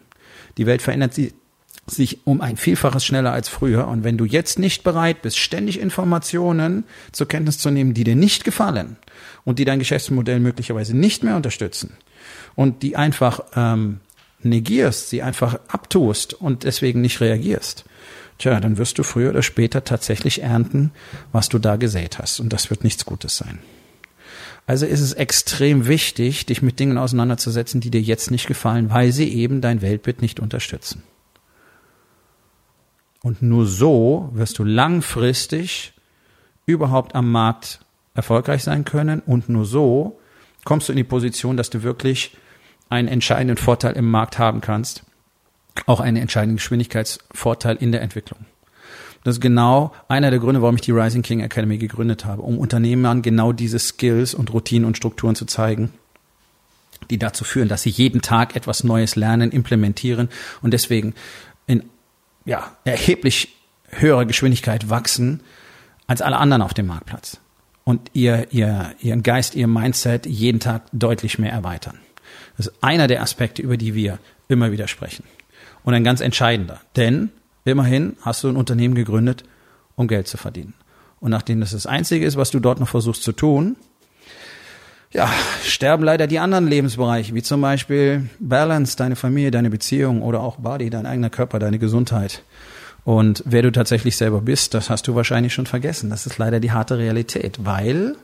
Die 0.57 0.65
Welt 0.65 0.81
verändert 0.81 1.13
sich 1.13 2.19
um 2.25 2.41
ein 2.41 2.57
Vielfaches 2.57 3.05
schneller 3.05 3.31
als 3.31 3.49
früher. 3.49 3.87
Und 3.87 4.03
wenn 4.03 4.17
du 4.17 4.25
jetzt 4.25 4.59
nicht 4.59 4.83
bereit 4.83 5.21
bist, 5.21 5.37
ständig 5.37 5.79
Informationen 5.79 6.85
zur 7.11 7.27
Kenntnis 7.27 7.57
zu 7.57 7.69
nehmen, 7.71 7.93
die 7.93 8.03
dir 8.03 8.15
nicht 8.15 8.43
gefallen 8.43 8.97
und 9.43 9.59
die 9.59 9.65
dein 9.65 9.79
Geschäftsmodell 9.79 10.39
möglicherweise 10.39 10.95
nicht 10.95 11.23
mehr 11.23 11.35
unterstützen 11.35 11.97
und 12.55 12.83
die 12.83 12.95
einfach 12.95 13.41
ähm, 13.55 13.99
negierst, 14.41 15.09
sie 15.09 15.21
einfach 15.21 15.59
abtust 15.67 16.33
und 16.33 16.63
deswegen 16.63 17.01
nicht 17.01 17.19
reagierst, 17.19 17.85
tja, 18.37 18.59
dann 18.59 18.77
wirst 18.77 18.97
du 18.97 19.03
früher 19.03 19.31
oder 19.31 19.43
später 19.43 19.83
tatsächlich 19.83 20.41
ernten, 20.43 20.91
was 21.31 21.49
du 21.49 21.59
da 21.59 21.75
gesät 21.75 22.19
hast. 22.19 22.39
Und 22.39 22.53
das 22.53 22.69
wird 22.69 22.83
nichts 22.83 23.05
Gutes 23.05 23.37
sein. 23.37 23.59
Also 24.69 24.85
ist 24.85 25.01
es 25.01 25.13
extrem 25.13 25.87
wichtig, 25.87 26.45
dich 26.45 26.61
mit 26.61 26.79
Dingen 26.79 26.99
auseinanderzusetzen, 26.99 27.81
die 27.81 27.89
dir 27.89 28.01
jetzt 28.01 28.29
nicht 28.29 28.45
gefallen, 28.45 28.91
weil 28.91 29.11
sie 29.11 29.27
eben 29.33 29.61
dein 29.61 29.81
Weltbild 29.81 30.21
nicht 30.21 30.39
unterstützen. 30.39 31.01
Und 33.23 33.41
nur 33.41 33.65
so 33.65 34.29
wirst 34.31 34.59
du 34.59 34.63
langfristig 34.63 35.93
überhaupt 36.67 37.15
am 37.15 37.31
Markt 37.31 37.79
erfolgreich 38.13 38.63
sein 38.63 38.85
können 38.85 39.21
und 39.21 39.49
nur 39.49 39.65
so 39.65 40.19
kommst 40.65 40.87
du 40.87 40.93
in 40.93 40.97
die 40.97 41.03
Position, 41.03 41.57
dass 41.57 41.71
du 41.71 41.81
wirklich 41.81 42.37
einen 42.89 43.07
entscheidenden 43.07 43.57
Vorteil 43.57 43.93
im 43.93 44.11
Markt 44.11 44.37
haben 44.37 44.61
kannst, 44.61 45.01
auch 45.87 45.99
einen 45.99 46.17
entscheidenden 46.17 46.57
Geschwindigkeitsvorteil 46.57 47.77
in 47.77 47.91
der 47.91 48.03
Entwicklung. 48.03 48.45
Das 49.23 49.35
ist 49.35 49.41
genau 49.41 49.93
einer 50.07 50.29
der 50.29 50.39
Gründe, 50.39 50.61
warum 50.61 50.75
ich 50.75 50.81
die 50.81 50.91
Rising 50.91 51.21
King 51.21 51.41
Academy 51.41 51.77
gegründet 51.77 52.25
habe, 52.25 52.41
um 52.41 52.57
Unternehmern 52.57 53.21
genau 53.21 53.51
diese 53.51 53.79
Skills 53.79 54.33
und 54.33 54.53
Routinen 54.53 54.85
und 54.85 54.97
Strukturen 54.97 55.35
zu 55.35 55.45
zeigen, 55.45 55.91
die 57.09 57.17
dazu 57.17 57.43
führen, 57.43 57.67
dass 57.67 57.83
sie 57.83 57.89
jeden 57.89 58.21
Tag 58.21 58.55
etwas 58.55 58.83
Neues 58.83 59.15
lernen, 59.15 59.51
implementieren 59.51 60.29
und 60.61 60.73
deswegen 60.73 61.13
in 61.67 61.83
ja, 62.45 62.71
erheblich 62.85 63.55
höherer 63.89 64.25
Geschwindigkeit 64.25 64.89
wachsen 64.89 65.41
als 66.07 66.21
alle 66.21 66.37
anderen 66.37 66.61
auf 66.61 66.73
dem 66.73 66.87
Marktplatz 66.87 67.39
und 67.83 68.11
ihr, 68.13 68.47
ihr, 68.51 68.93
ihren 68.99 69.23
Geist, 69.23 69.55
ihr 69.55 69.67
Mindset 69.67 70.25
jeden 70.25 70.59
Tag 70.59 70.83
deutlich 70.93 71.39
mehr 71.39 71.51
erweitern. 71.51 71.99
Das 72.55 72.67
ist 72.67 72.83
einer 72.83 73.07
der 73.07 73.21
Aspekte, 73.21 73.61
über 73.61 73.77
die 73.77 73.95
wir 73.95 74.19
immer 74.47 74.71
wieder 74.71 74.87
sprechen. 74.87 75.23
Und 75.83 75.93
ein 75.93 76.03
ganz 76.03 76.21
entscheidender. 76.21 76.81
Denn 76.95 77.31
immerhin 77.69 78.17
hast 78.21 78.43
du 78.43 78.49
ein 78.49 78.55
Unternehmen 78.55 78.95
gegründet, 78.95 79.43
um 79.95 80.07
Geld 80.07 80.27
zu 80.27 80.37
verdienen. 80.37 80.73
Und 81.19 81.31
nachdem 81.31 81.59
das 81.59 81.71
das 81.71 81.85
Einzige 81.85 82.25
ist, 82.25 82.37
was 82.37 82.51
du 82.51 82.59
dort 82.59 82.79
noch 82.79 82.87
versuchst 82.87 83.23
zu 83.23 83.31
tun, 83.31 83.75
ja, 85.11 85.29
sterben 85.63 86.03
leider 86.03 86.27
die 86.27 86.39
anderen 86.39 86.67
Lebensbereiche, 86.67 87.33
wie 87.33 87.41
zum 87.41 87.61
Beispiel 87.61 88.29
Balance, 88.39 88.95
deine 88.95 89.15
Familie, 89.15 89.51
deine 89.51 89.69
Beziehung 89.69 90.21
oder 90.21 90.41
auch 90.41 90.57
Body, 90.57 90.89
dein 90.89 91.07
eigener 91.07 91.31
Körper, 91.31 91.57
deine 91.57 91.79
Gesundheit. 91.79 92.43
Und 93.05 93.43
wer 93.45 93.63
du 93.63 93.71
tatsächlich 93.71 94.17
selber 94.17 94.41
bist, 94.41 94.73
das 94.75 94.89
hast 94.89 95.07
du 95.07 95.15
wahrscheinlich 95.15 95.53
schon 95.53 95.65
vergessen. 95.65 96.11
Das 96.11 96.27
ist 96.27 96.37
leider 96.37 96.59
die 96.59 96.71
harte 96.71 96.97
Realität, 96.99 97.65
weil 97.65 98.15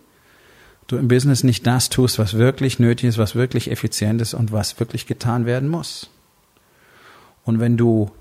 du 0.86 0.98
im 0.98 1.08
Business 1.08 1.44
nicht 1.44 1.66
das 1.66 1.90
tust, 1.90 2.20
was 2.20 2.38
wirklich 2.38 2.78
nötig 2.78 3.10
ist, 3.10 3.18
was 3.18 3.34
wirklich 3.34 3.72
effizient 3.72 4.22
ist 4.22 4.36
und 4.36 4.52
was 4.52 4.80
wirklich 4.80 5.08
getan 5.08 5.48
werden 5.48 5.70
muss. 5.70 6.12
Und 7.44 7.60
wenn 7.60 7.78
du 7.78 8.12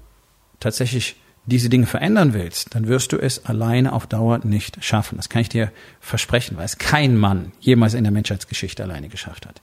tatsächlich 0.65 1.17
diese 1.47 1.69
Dinge 1.69 1.87
verändern 1.87 2.33
willst, 2.33 2.75
dann 2.75 2.89
wirst 2.89 3.13
du 3.13 3.19
es 3.19 3.45
alleine 3.45 3.93
auf 3.93 4.07
Dauer 4.07 4.41
nicht 4.45 4.83
schaffen. 4.83 5.19
Das 5.19 5.29
kann 5.29 5.43
ich 5.43 5.51
dir 5.51 5.71
versprechen, 6.01 6.57
weil 6.57 6.65
es 6.65 6.79
kein 6.79 7.19
Mann 7.19 7.53
jemals 7.61 7.93
in 7.93 8.03
der 8.03 8.13
Menschheitsgeschichte 8.13 8.83
alleine 8.83 9.11
geschafft 9.11 9.45
hat. 9.47 9.61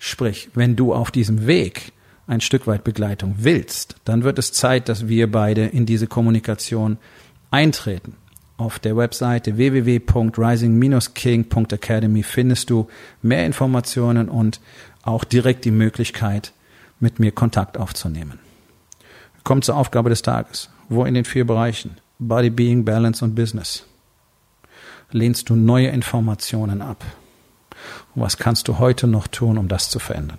Sprich, 0.00 0.48
wenn 0.54 0.74
du 0.74 0.92
auf 0.92 1.12
diesem 1.12 1.46
Weg 1.46 1.92
ein 2.26 2.40
Stück 2.40 2.66
weit 2.66 2.82
Begleitung 2.82 3.36
willst, 3.38 3.94
dann 4.04 4.24
wird 4.24 4.40
es 4.40 4.52
Zeit, 4.52 4.88
dass 4.88 5.06
wir 5.06 5.30
beide 5.30 5.66
in 5.66 5.86
diese 5.86 6.08
Kommunikation 6.08 6.98
eintreten. 7.52 8.16
Auf 8.56 8.80
der 8.80 8.96
Webseite 8.96 9.56
www.rising-king.academy 9.56 12.24
findest 12.24 12.70
du 12.70 12.88
mehr 13.22 13.46
Informationen 13.46 14.28
und 14.28 14.60
auch 15.02 15.22
direkt 15.22 15.64
die 15.64 15.70
Möglichkeit, 15.70 16.52
mit 16.98 17.20
mir 17.20 17.30
Kontakt 17.32 17.78
aufzunehmen. 17.78 18.40
Kommt 19.44 19.64
zur 19.64 19.76
Aufgabe 19.76 20.10
des 20.10 20.22
Tages. 20.22 20.70
Wo 20.88 21.04
in 21.04 21.14
den 21.14 21.24
vier 21.24 21.46
Bereichen 21.46 21.96
Body, 22.18 22.50
Being, 22.50 22.84
Balance 22.84 23.24
und 23.24 23.34
Business 23.34 23.84
lehnst 25.10 25.50
du 25.50 25.56
neue 25.56 25.88
Informationen 25.88 26.82
ab? 26.82 27.04
Und 28.14 28.22
was 28.22 28.36
kannst 28.36 28.68
du 28.68 28.78
heute 28.78 29.06
noch 29.06 29.26
tun, 29.26 29.58
um 29.58 29.68
das 29.68 29.90
zu 29.90 29.98
verändern? 29.98 30.38